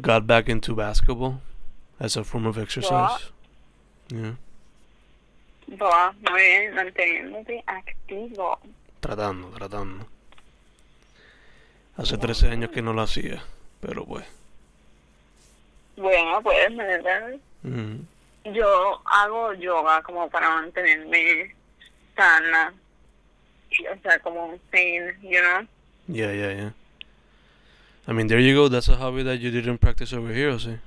got 0.00 0.26
back 0.26 0.48
into 0.48 0.74
basketball 0.74 1.40
as 2.00 2.16
a 2.16 2.24
form 2.24 2.46
of 2.46 2.58
exercise. 2.58 3.30
Yeah, 4.08 4.34
muy 5.68 6.42
bien, 6.42 6.74
manteniéndote 6.74 7.62
activo. 7.68 8.58
tratando, 9.00 9.50
tratando. 9.50 10.15
Hace 11.96 12.18
13 12.18 12.50
años 12.50 12.70
que 12.70 12.82
no 12.82 12.92
lo 12.92 13.02
hacía, 13.02 13.42
pero 13.80 14.04
pues. 14.04 14.26
Bueno, 15.96 16.42
pues, 16.42 16.70
¿me 16.72 16.94
entiendes? 16.94 17.40
mhm. 17.62 18.06
Yo 18.52 19.00
hago 19.04 19.54
yoga 19.54 20.02
como 20.02 20.30
para 20.30 20.48
mantenerme 20.50 21.52
sana. 22.14 22.72
O 23.92 24.02
sea, 24.02 24.18
como 24.20 24.56
sane, 24.70 25.14
you 25.22 25.40
know? 25.40 25.66
Yeah, 26.06 26.32
yeah, 26.32 26.52
yeah. 26.52 26.72
I 28.06 28.12
mean, 28.12 28.28
there 28.28 28.40
you 28.40 28.54
go. 28.54 28.68
That's 28.68 28.88
a 28.88 28.96
hobby 28.96 29.24
that 29.24 29.40
you 29.40 29.50
didn't 29.50 29.78
practice 29.78 30.12
over 30.12 30.32
here, 30.32 30.50
¿o 30.52 30.58
sí? 30.60 30.78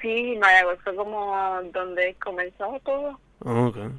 Sí, 0.00 0.36
Mayagüez 0.40 0.80
fue 0.82 0.96
como 0.96 1.62
donde 1.72 2.16
comenzó 2.20 2.80
todo. 2.84 3.20
Oh, 3.44 3.66
okay. 3.66 3.90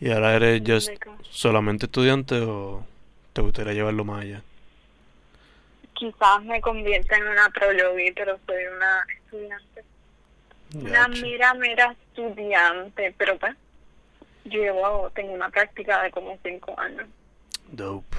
¿Y 0.00 0.10
ahora 0.10 0.34
eres 0.34 0.62
just 0.66 0.90
solamente 1.30 1.86
estudiante 1.86 2.40
o 2.40 2.84
te 3.38 3.42
gustaría 3.42 3.72
llevarlo 3.72 4.04
más 4.04 4.22
allá? 4.22 4.42
Quizás 5.92 6.42
me 6.42 6.60
convierta 6.60 7.16
en 7.16 7.28
una 7.28 7.48
pro 7.50 7.72
yogi, 7.72 8.10
pero 8.10 8.36
soy 8.44 8.64
una 8.66 9.06
estudiante. 9.16 9.84
Una 10.74 11.06
mera, 11.06 11.54
mera 11.54 11.92
estudiante, 11.92 13.14
pero 13.16 13.38
pues 13.38 13.54
llevo, 14.42 15.08
tengo 15.14 15.34
una 15.34 15.50
práctica 15.50 16.02
de 16.02 16.10
como 16.10 16.36
cinco 16.42 16.74
años. 16.80 17.06
Dope. 17.68 18.16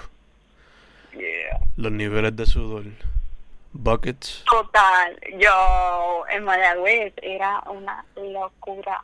Yeah. 1.12 1.60
Los 1.76 1.92
niveles 1.92 2.34
de 2.38 2.46
sudor. 2.46 2.86
Buckets. 3.74 4.46
Total, 4.50 5.20
yo 5.38 6.24
en 6.30 6.46
Mayagüez 6.46 7.14
era 7.22 7.62
una 7.70 8.06
locura. 8.16 9.04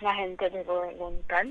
La 0.00 0.14
gente 0.14 0.48
te 0.48 0.62
puede 0.62 0.90
preguntar. 0.90 1.46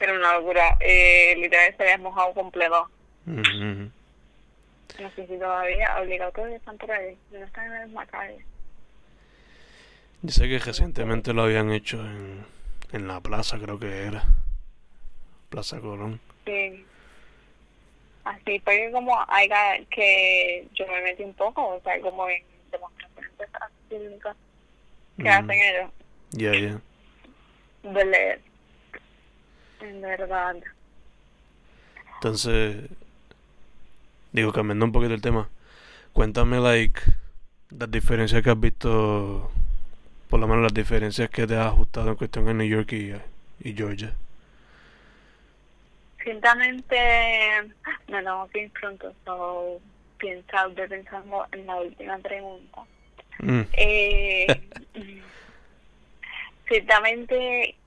Era 0.00 0.12
una 0.14 0.34
locura. 0.38 0.76
Eh, 0.80 1.34
literal 1.36 1.74
se 1.76 1.82
había 1.82 1.98
mojado 1.98 2.32
completo. 2.34 2.88
No 3.26 5.10
sé 5.14 5.26
si 5.26 5.38
todavía 5.38 6.00
obligatorio 6.00 6.56
están 6.56 6.76
por 6.78 6.90
ahí. 6.90 7.16
No 7.32 7.44
están 7.44 7.66
en 7.66 7.72
la 7.72 7.86
misma 7.86 8.06
calle. 8.06 8.44
Yo 10.22 10.30
sé 10.32 10.48
que 10.48 10.58
recientemente 10.58 11.32
lo 11.32 11.42
habían 11.42 11.70
hecho 11.70 12.00
en, 12.00 12.44
en 12.92 13.08
la 13.08 13.20
plaza, 13.20 13.58
creo 13.58 13.78
que 13.78 14.04
era. 14.04 14.24
Plaza 15.50 15.80
Colón. 15.80 16.20
Sí. 16.44 16.84
Así 18.24 18.58
fue 18.60 18.90
como 18.92 19.14
haya 19.28 19.78
que 19.90 20.66
yo 20.74 20.86
me 20.88 21.00
metí 21.02 21.22
un 21.22 21.34
poco, 21.34 21.76
o 21.76 21.80
sea, 21.82 22.00
como 22.00 22.28
en 22.28 22.42
demostraciones 22.72 24.20
que 24.20 25.22
Ujú. 25.22 25.28
hacen 25.28 25.50
ellos. 25.50 25.90
Yeah, 26.32 26.52
yeah. 26.54 26.80
En 29.80 30.02
verdad. 30.02 30.56
Entonces, 32.14 32.90
digo, 34.32 34.52
cambiando 34.52 34.84
un 34.84 34.92
poquito 34.92 35.14
el 35.14 35.20
tema, 35.22 35.48
cuéntame, 36.12 36.60
like, 36.60 37.00
las 37.70 37.90
diferencias 37.90 38.42
que 38.42 38.50
has 38.50 38.60
visto, 38.60 39.50
por 40.28 40.40
lo 40.40 40.48
menos 40.48 40.64
las 40.64 40.74
diferencias 40.74 41.30
que 41.30 41.46
te 41.46 41.56
has 41.56 41.68
ajustado 41.68 42.10
en 42.10 42.16
cuestión 42.16 42.48
en 42.50 42.58
New 42.58 42.68
York 42.68 42.92
y, 42.92 43.12
y 43.60 43.74
Georgia. 43.74 44.14
Ciertamente 46.22 46.96
me 48.08 48.22
tengo 48.22 48.48
que 48.48 48.62
ir 48.64 48.72
pronto, 48.72 49.14
so 49.24 49.80
piensa, 50.18 50.68
pensando 50.74 51.46
en 51.52 51.66
la 51.66 51.76
última 51.76 52.18
pregunta. 52.18 52.82
Mm, 53.42 53.66
Eh, 53.72 54.68
ciertamente 56.68 57.78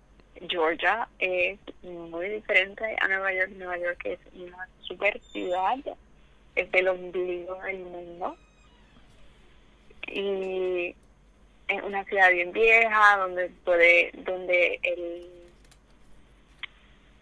Georgia 0.48 1.08
es 1.20 1.60
muy 1.84 2.30
diferente 2.30 2.96
a 3.00 3.08
Nueva 3.08 3.34
York. 3.34 3.52
Nueva 3.56 3.78
York 3.78 4.02
es 4.06 4.20
una 4.34 4.68
super 4.82 5.20
ciudad, 5.32 5.78
es 6.56 6.68
el 6.72 6.88
ombligo 6.88 7.62
del 7.64 7.80
mundo. 7.80 8.38
Y 10.08 10.96
es 11.68 11.84
una 11.84 12.04
ciudad 12.06 12.32
bien 12.32 12.52
vieja 12.52 13.18
donde 13.18 13.50
puede, 13.64 14.12
donde 14.14 14.80
el 14.84 15.40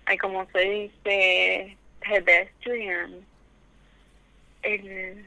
hay 0.05 0.17
como 0.17 0.49
se 0.51 0.59
dice 0.59 1.77
pedestrian 1.99 3.25
el 4.61 5.25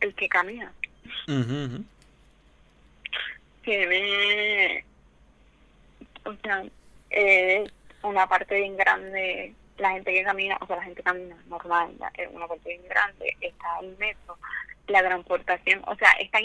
el 0.00 0.14
que 0.14 0.28
camina 0.28 0.72
ujú. 1.28 1.84
tiene 3.62 4.84
o 6.24 6.34
sea 6.42 6.64
eh, 7.10 7.64
una 8.02 8.28
parte 8.28 8.56
bien 8.56 8.76
grande 8.76 9.54
la 9.78 9.92
gente 9.92 10.12
que 10.12 10.24
camina 10.24 10.58
o 10.60 10.66
sea 10.66 10.76
la 10.76 10.84
gente 10.84 11.02
camina 11.02 11.36
normal 11.48 11.90
eh, 12.16 12.28
una 12.32 12.46
parte 12.46 12.68
bien 12.68 12.82
grande 12.88 13.36
está 13.40 13.78
el 13.80 13.96
metro 13.98 14.38
la 14.88 15.02
transportación 15.02 15.82
o 15.86 15.94
sea 15.96 16.10
está 16.20 16.38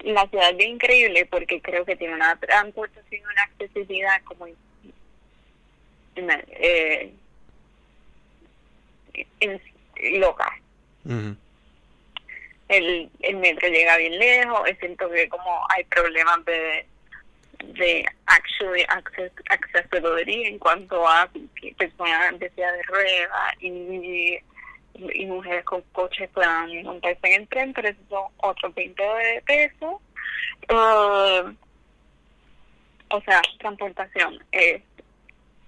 la 0.00 0.26
ciudad 0.28 0.50
es 0.50 0.56
bien 0.56 0.72
increíble 0.72 1.26
porque 1.26 1.60
creo 1.60 1.84
que 1.84 1.96
tiene 1.96 2.14
una 2.14 2.36
transportación 2.36 3.22
una 3.24 3.42
accesibilidad 3.42 4.22
como 4.24 4.46
eh, 6.16 7.12
loca. 10.12 10.52
El, 12.68 13.10
el 13.20 13.36
metro 13.36 13.68
llega 13.68 13.96
bien 13.98 14.18
lejos, 14.18 14.68
es 14.68 14.78
cierto 14.78 15.10
que 15.10 15.28
como 15.28 15.60
hay 15.68 15.84
problemas 15.84 16.44
de 16.44 16.86
de 17.72 18.04
actually 18.26 18.84
access, 18.88 19.32
accessibility 19.50 20.44
en 20.44 20.58
cuanto 20.58 21.06
a 21.06 21.28
que 21.60 21.74
personas 21.74 22.38
de 22.38 22.48
de 22.50 22.82
ruedas 22.88 23.54
y, 23.60 24.38
mujeres 25.26 25.64
con 25.64 25.82
coches 25.92 26.30
puedan 26.32 26.82
montarse 26.84 27.18
en 27.24 27.42
el 27.42 27.48
tren, 27.48 27.72
pero 27.72 27.88
eso 27.88 28.00
son 28.08 28.32
otros 28.36 28.74
20 28.74 29.02
de 29.02 29.42
pesos. 29.42 30.00
Eh, 30.68 31.54
o 33.10 33.20
sea, 33.22 33.42
transportación 33.58 34.44
es 34.52 34.82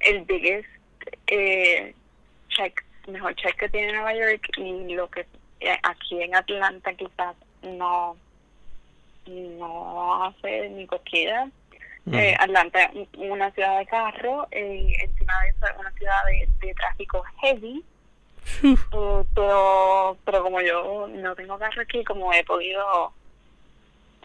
el 0.00 0.20
biggest 0.22 0.68
eh, 1.26 1.94
check, 2.48 2.84
mejor 3.08 3.34
check 3.34 3.56
que 3.56 3.68
tiene 3.68 3.92
Nueva 3.92 4.14
York 4.14 4.48
y 4.58 4.94
lo 4.94 5.08
que 5.10 5.26
eh, 5.60 5.78
aquí 5.82 6.22
en 6.22 6.34
Atlanta 6.34 6.92
quizás 6.94 7.34
no 7.62 8.16
no 9.26 10.24
hace 10.24 10.68
ni 10.70 10.86
Eh, 12.12 12.36
Atlanta 12.38 12.84
es 12.84 13.08
una 13.16 13.50
ciudad 13.50 13.78
de 13.78 13.86
carro, 13.86 14.46
eh, 14.52 14.92
encima 15.02 15.42
de 15.42 15.48
eso 15.48 15.66
es 15.66 15.78
una 15.78 15.90
ciudad 15.92 16.24
de, 16.26 16.66
de 16.66 16.74
tráfico 16.74 17.24
heavy. 17.40 17.84
Eh, 18.62 18.76
pero, 19.34 20.16
pero 20.24 20.42
como 20.44 20.60
yo 20.60 21.08
no 21.08 21.34
tengo 21.34 21.58
carro 21.58 21.82
aquí, 21.82 22.04
como 22.04 22.32
he 22.32 22.44
podido 22.44 23.12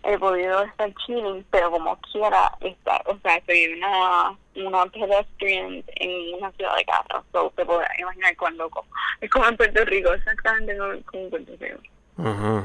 he 0.04 0.18
podido 0.18 0.64
estar 0.64 0.92
chilling, 1.06 1.46
pero 1.52 1.72
como 1.72 1.96
quiera 2.12 2.52
estar, 2.62 3.02
o 3.06 3.18
sea, 3.20 3.42
soy 3.46 3.74
una, 3.74 4.36
una 4.56 4.86
pedestrian 4.88 5.84
en 5.96 6.34
una 6.36 6.52
ciudad 6.54 6.76
de 6.76 6.86
carro, 6.86 7.24
so 7.32 7.54
te 7.56 7.66
puedes 7.66 7.88
imaginar 8.00 8.36
cuán 8.36 8.58
loco. 8.58 8.86
Es 9.20 9.30
como 9.30 9.48
en 9.48 9.58
Puerto 9.58 9.86
Rico, 9.86 10.14
exactamente 10.14 10.78
como, 10.78 10.94
en 10.94 11.30
Puerto 11.30 11.52
Rico. 11.60 11.80
Ajá. 12.18 12.64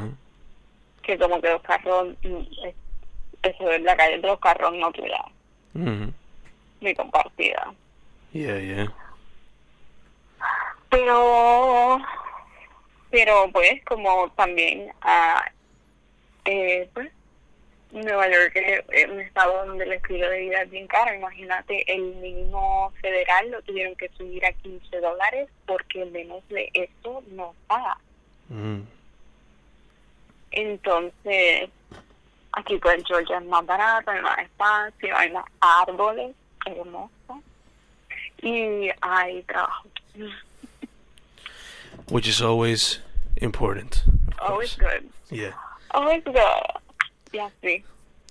Que 1.03 1.19
como 1.19 1.41
que 1.41 1.51
los 1.51 1.63
carros, 1.63 2.15
eso 3.47 3.71
es 3.71 3.83
la 3.83 3.97
calle 3.97 4.19
de 4.19 4.27
los 4.29 4.39
carros 4.41 4.73
no 4.75 4.91
tuya, 4.93 5.25
Ujú. 5.75 6.13
ni 6.81 6.95
compartida. 6.95 7.73
Yeah, 8.33 8.59
yeah. 8.61 8.93
pero 10.91 11.99
pero 13.11 13.51
pues 13.53 13.83
como 13.85 14.31
también 14.33 14.93
a 15.01 15.45
eh, 16.45 16.89
pues 16.93 17.11
Nueva 17.93 18.29
York 18.29 18.53
es 18.55 19.09
un 19.09 19.21
estado 19.21 19.65
donde 19.67 19.85
el 19.85 19.93
estilo 19.95 20.29
de 20.29 20.41
vida 20.41 20.63
es 20.63 20.71
bien 20.71 20.87
caro 20.87 21.15
imagínate 21.15 21.91
el 21.93 22.03
mínimo 22.17 22.93
federal 23.01 23.51
lo 23.51 23.63
tuvieron 23.63 23.95
que 23.97 24.09
subir 24.11 24.45
a 24.45 24.53
15 24.53 25.01
dólares 25.01 25.49
porque 25.67 26.05
menos 26.07 26.47
de 26.49 26.69
eso 26.75 27.23
no 27.31 27.55
paga 27.67 27.97
Mm. 28.49 28.83
entonces 30.53 31.69
aquí 32.57 32.77
pues 32.79 33.03
Georgia 33.07 33.39
es 33.39 33.45
más 33.47 33.65
barato 33.65 34.11
hay 34.11 34.21
más 34.23 34.39
espacio 34.39 35.17
hay 35.17 35.31
más 35.33 35.45
árboles 35.61 36.35
hermoso 36.67 37.41
y 38.43 38.89
hay 39.01 39.43
trabajo 39.45 39.85
Which 42.11 42.27
is 42.29 42.41
always 42.41 43.01
important. 43.41 44.03
always 44.39 44.77
good 44.77 45.05
Yeah. 45.31 45.55
always 45.91 46.23
good 46.25 46.37
ya 47.33 47.51
sí 47.63 47.85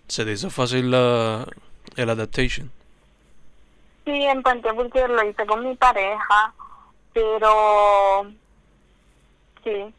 Se 0.08 0.24
te 0.26 0.32
hizo 0.34 0.50
fácil 0.52 0.92
la, 0.92 1.48
el 1.96 2.10
adaptation. 2.10 2.72
Sí, 4.06 4.12
en 4.24 4.44
Puente 4.44 4.72
porque 4.74 5.08
lo 5.08 5.24
hice 5.28 5.46
con 5.48 5.68
mi 5.68 5.76
pareja, 5.76 6.54
pero 7.12 8.28
sí, 9.64 9.92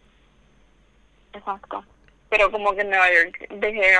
exacto. 1.33 1.85
Pero 2.29 2.51
como 2.51 2.75
que 2.75 2.81
en 2.83 2.91
Nueva 2.91 3.09
York 3.13 3.47
dejé 3.51 3.93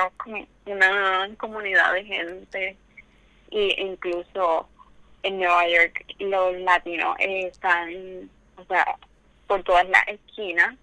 una 0.65 1.29
comunidad 1.37 1.93
de 1.93 2.03
gente 2.03 2.77
y 3.49 3.81
incluso 3.81 4.67
en 5.23 5.37
Nueva 5.39 5.67
York 5.67 6.05
los 6.19 6.57
latinos 6.59 7.15
están, 7.19 8.29
o 8.57 8.65
sea, 8.65 8.85
por 9.47 9.63
todas 9.63 9.87
las 9.89 10.07
esquinas 10.07 10.75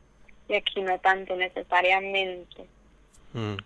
y 0.48 0.54
aquí 0.54 0.80
no 0.82 0.98
tanto 1.00 1.36
necesariamente. 1.36 2.64
Mm. 3.34 3.56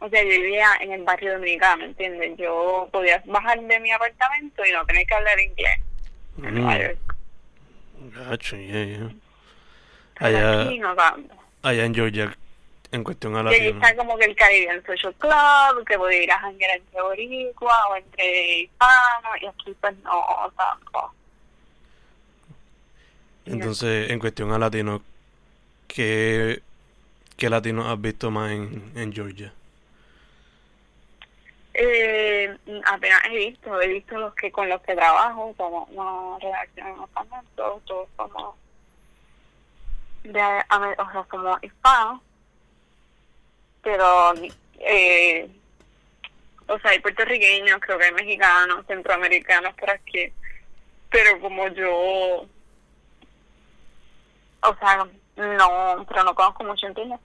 O 0.00 0.08
sea, 0.08 0.22
yo 0.22 0.28
vivía 0.28 0.68
en 0.80 0.92
el 0.92 1.02
barrio 1.02 1.32
dominicano, 1.32 1.78
¿me 1.78 1.84
entiendes? 1.86 2.36
Yo 2.36 2.88
podía 2.92 3.20
bajar 3.26 3.60
de 3.60 3.80
mi 3.80 3.90
apartamento 3.90 4.64
y 4.64 4.70
no 4.72 4.84
tener 4.86 5.06
que 5.06 5.14
hablar 5.14 5.40
inglés 5.40 5.80
en 6.42 6.54
Nueva 6.54 6.74
Mm. 6.74 6.80
York. 6.82 6.98
Gotcha, 8.14 8.56
yeah, 8.56 8.84
yeah. 8.84 9.10
Allá, 10.20 10.62
aquí 10.62 10.78
no 10.78 10.94
tanto. 10.94 11.34
allá 11.62 11.84
en 11.84 11.94
Georgia, 11.94 12.36
en 12.92 13.04
cuestión 13.04 13.36
a 13.36 13.42
Y 13.42 13.54
allí 13.54 13.64
latino. 13.72 13.80
está 13.84 13.96
como 13.96 14.16
que 14.18 14.24
el 14.26 14.36
Caribbean 14.36 14.84
Social 14.84 15.14
Club, 15.18 15.84
que 15.86 15.98
podía 15.98 16.22
ir 16.22 16.32
a 16.32 16.38
janguear 16.40 16.76
entre 16.78 17.02
boricua 17.02 17.74
o 17.90 17.96
entre 17.96 18.58
hispanos, 18.60 19.42
y 19.42 19.46
aquí 19.46 19.76
pues 19.80 19.96
no 19.98 20.52
tanto. 20.56 21.12
Entonces, 23.46 24.10
en 24.10 24.18
cuestión 24.18 24.52
a 24.52 24.58
latino, 24.58 25.02
¿qué, 25.86 26.60
qué 27.36 27.48
latinos 27.48 27.86
has 27.86 28.00
visto 28.00 28.30
más 28.30 28.50
en, 28.52 28.92
en 28.94 29.12
Georgia? 29.12 29.52
Eh, 31.74 32.56
apenas 32.86 33.20
he 33.30 33.36
visto, 33.36 33.80
he 33.80 33.86
visto 33.88 34.18
los 34.18 34.34
que 34.34 34.50
con 34.50 34.68
los 34.68 34.80
que 34.82 34.94
trabajo, 34.96 35.54
como 35.56 35.84
una 35.92 36.38
redacción 36.40 36.88
en 36.88 37.46
todos 37.54 38.08
somos 38.16 38.56
de, 40.32 40.40
o 40.98 41.12
sea, 41.12 41.26
somos 41.30 41.62
hispanos, 41.62 42.20
pero, 43.82 44.34
eh, 44.80 45.48
o 46.66 46.78
sea, 46.78 46.90
hay 46.90 47.00
puertorriqueños, 47.00 47.80
creo 47.80 47.98
que 47.98 48.04
hay 48.04 48.12
mexicanos, 48.12 48.86
centroamericanos 48.86 49.74
por 49.74 49.90
aquí, 49.90 50.32
pero 51.10 51.40
como 51.40 51.68
yo, 51.68 52.46
o 54.60 54.76
sea, 54.80 55.06
no, 55.36 56.06
pero 56.06 56.24
no 56.24 56.34
conozco 56.34 56.64
mucho, 56.64 56.86
¿entiendes? 56.86 57.20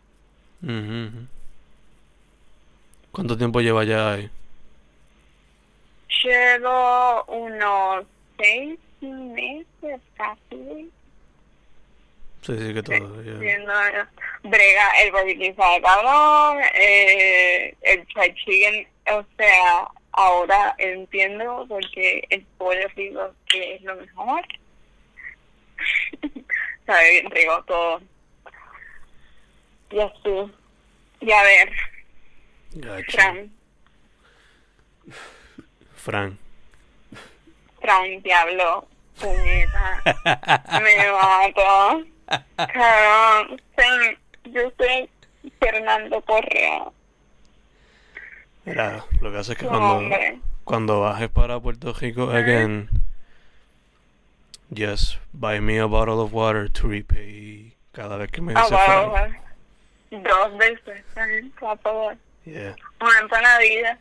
¿Cuánto 3.12 3.38
tiempo 3.38 3.60
lleva 3.60 3.84
ya 3.84 4.14
ahí? 4.14 4.30
Llevo 6.24 7.24
unos 7.26 8.06
seis 8.38 8.80
meses 9.02 10.00
casi 10.16 10.90
Sí, 12.44 12.58
sí, 12.58 12.74
que 12.74 12.84
todavía. 12.84 13.34
viendo 13.36 13.74
brega 14.44 14.92
el 15.02 15.12
barbecue 15.14 15.56
sabe 15.56 15.82
cabrón, 15.82 16.62
eh, 16.76 17.74
el 17.82 18.06
fried 18.08 18.36
chicken, 18.36 18.88
o 19.12 19.26
sea, 19.38 19.88
ahora 20.12 20.76
entiendo 20.78 21.66
porque 21.70 22.26
el 22.30 22.46
pollo 22.58 22.88
rico 22.96 23.34
que 23.48 23.76
es 23.76 23.82
lo 23.84 23.96
mejor. 23.96 24.42
Sabe 26.86 27.12
bien 27.12 27.32
rico 27.32 27.64
todo. 27.66 28.02
Y 29.92 30.00
así. 30.00 30.52
Y 31.22 31.32
a 31.32 31.44
ver, 31.44 31.72
Gotcha. 32.76 33.06
Fran, 33.12 33.52
Fran. 35.96 36.40
Fran, 37.80 38.22
diablo, 38.22 38.88
puñeta. 39.20 40.02
Me 40.82 41.12
mato. 41.12 42.13
Cabrón, 42.58 43.62
sí, 43.78 44.18
yo 44.52 44.62
soy 44.78 45.10
Fernando 45.60 46.22
Correa. 46.22 46.86
Mira, 48.66 49.04
lo 49.22 49.32
que 49.32 49.38
hace 49.38 49.52
es 49.54 49.58
que 49.58 49.66
No, 49.66 49.72
cuando, 49.72 49.94
hombre. 49.98 50.40
cuando 50.64 51.00
bajes 51.02 51.30
para 51.30 51.60
Puerto 51.60 51.94
Rico 51.94 52.30
again, 52.32 52.90
just 54.76 55.18
buy 55.34 55.60
me 55.60 55.80
a 55.80 55.86
bottle 55.86 56.20
of 56.22 56.34
water 56.34 56.70
to 56.72 56.88
repay 56.88 57.74
cada 57.92 58.18
vez 58.18 58.32
que 58.32 58.42
me 58.42 58.54
dice 58.54 58.70
bueno. 58.74 59.14
Dos 60.12 60.58
veces, 60.58 61.04
por 61.60 61.78
favor. 61.80 62.16
Yeah, 62.46 62.76
Una 63.02 63.20
empanadilla. 63.22 63.98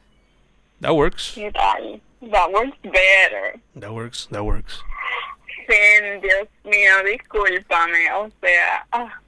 that 0.80 0.93
works. 0.95 1.33
¿Qué 1.35 1.51
tal? 1.53 2.01
That 2.30 2.53
works 2.53 2.76
better. 2.83 3.59
That 3.74 3.93
works. 3.93 4.26
That 4.30 4.45
works. 4.45 4.83
Sí, 5.72 6.20
Dios 6.20 6.48
mío, 6.64 7.02
discúlpame. 7.04 8.12
O 8.12 8.30
sea, 8.40 8.86
ah. 8.92 9.20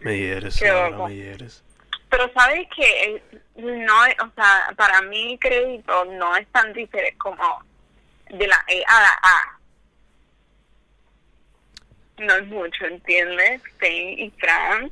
Me 0.00 0.16
hieres, 0.18 0.60
Laura, 0.62 1.06
me 1.08 1.14
hieres. 1.14 1.62
Pero 2.08 2.32
sabes 2.32 2.66
que 2.74 3.22
no, 3.56 4.04
es- 4.06 4.16
o 4.20 4.30
sea, 4.34 4.72
para 4.76 5.02
mí 5.02 5.38
crédito 5.38 6.04
no 6.06 6.36
es 6.36 6.46
tan 6.48 6.72
diferente 6.72 7.16
como 7.18 7.62
de 8.30 8.46
la 8.46 8.64
E 8.68 8.82
a 8.86 9.00
la 9.02 9.18
A. 9.22 9.58
No 12.18 12.34
es 12.36 12.46
mucho, 12.46 12.86
¿entiendes? 12.86 13.62
Sí, 13.80 14.14
y 14.18 14.30
Fran. 14.38 14.90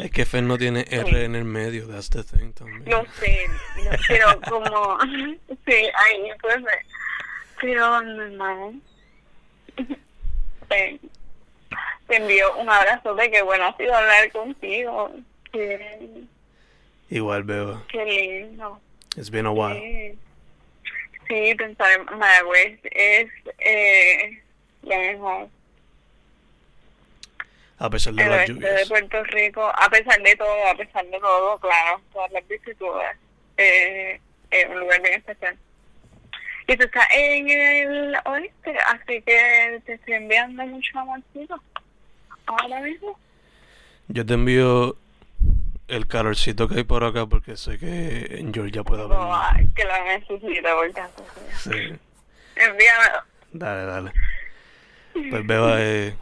Es 0.00 0.10
que 0.12 0.24
Fer 0.24 0.42
no 0.42 0.56
tiene 0.58 0.84
R 0.88 1.24
en 1.24 1.34
el 1.34 1.44
medio, 1.44 1.88
that's 1.88 2.08
the 2.10 2.22
thing 2.22 2.52
también. 2.52 2.84
No 2.86 3.04
sé, 3.20 3.46
no, 3.84 3.90
pero 4.06 4.40
como, 4.42 4.98
sí, 5.66 5.74
ahí 5.74 6.30
pues, 6.40 6.56
eh, 7.58 7.60
pero 7.60 8.02
normal. 8.02 8.80
Sí. 9.76 11.00
Te 12.06 12.16
envío 12.16 12.56
un 12.56 12.68
abrazo 12.68 13.14
de 13.14 13.30
que 13.30 13.42
bueno 13.42 13.66
ha 13.66 13.76
sido 13.76 13.94
hablar 13.94 14.30
contigo. 14.32 15.12
Qué, 15.52 16.24
Igual 17.10 17.42
veo, 17.44 17.84
qué 17.88 18.04
lindo. 18.04 18.80
it's 19.16 19.30
been 19.30 19.46
a 19.46 19.52
while. 19.52 19.80
Sí. 19.80 20.18
Sí, 21.28 21.54
pensar 21.56 21.90
en 21.92 22.18
Mayagüez 22.18 22.80
es 22.84 23.28
eh, 23.58 24.42
lo 24.82 24.96
mejor. 24.96 25.48
A 27.78 27.90
pesar 27.90 28.14
de 28.14 28.22
El 28.22 28.30
las 28.30 28.38
oeste 28.38 28.54
de 28.54 28.60
lluvias. 28.60 28.88
Puerto 28.88 29.24
Rico, 29.24 29.62
a 29.62 29.88
pesar 29.90 30.20
de 30.22 30.36
todo, 30.36 30.66
a 30.68 30.74
pesar 30.74 31.06
de 31.06 31.20
todo, 31.20 31.58
claro, 31.58 32.00
todas 32.12 32.32
las 32.32 32.48
vicisitudes, 32.48 33.16
eh, 33.58 34.20
es 34.50 34.68
un 34.68 34.80
lugar 34.80 35.00
bien 35.02 35.14
especial. 35.14 35.56
Y 36.68 36.76
tú 36.76 36.84
estás 36.84 37.06
en 37.16 37.48
el 37.48 38.14
oeste, 38.26 38.76
así 38.88 39.22
que 39.22 39.82
te 39.86 39.94
estoy 39.94 40.14
enviando 40.14 40.66
mucho 40.66 40.98
amorcito 40.98 41.56
ahora 42.44 42.80
mismo. 42.80 43.18
Yo 44.08 44.26
te 44.26 44.34
envío 44.34 44.94
el 45.88 46.06
calorcito 46.06 46.68
que 46.68 46.76
hay 46.76 46.84
por 46.84 47.04
acá 47.04 47.24
porque 47.24 47.56
sé 47.56 47.78
que 47.78 48.38
en 48.38 48.52
Georgia 48.52 48.84
puede 48.84 49.04
haber. 49.04 49.16
Oh, 49.16 49.34
ay, 49.34 49.66
que 49.74 49.84
lo 49.84 50.04
necesito, 50.04 50.68
porque. 50.76 51.02
Sí. 51.56 51.98
Envíamelo. 52.54 53.22
Dale, 53.52 53.86
dale. 53.86 54.12
Pues 55.14 55.46
Beba, 55.46 55.76
eh, 55.80 56.14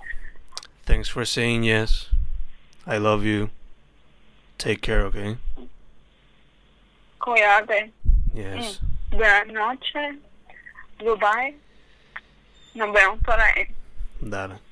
thanks 0.85 1.11
for 1.11 1.27
saying 1.27 1.65
yes. 1.65 2.09
I 2.87 2.99
love 2.99 3.25
you. 3.25 3.51
Take 4.59 4.81
care, 4.81 5.03
okay? 5.07 5.37
Cuídate. 7.19 7.93
Yes. 8.33 8.81
Buenas 9.11 9.49
noches. 9.49 10.17
Goodbye. 11.01 11.57
Nos 12.75 12.93
vemos 12.93 13.19
por 13.23 13.41
ahí. 13.41 13.67
Dale. 14.21 14.66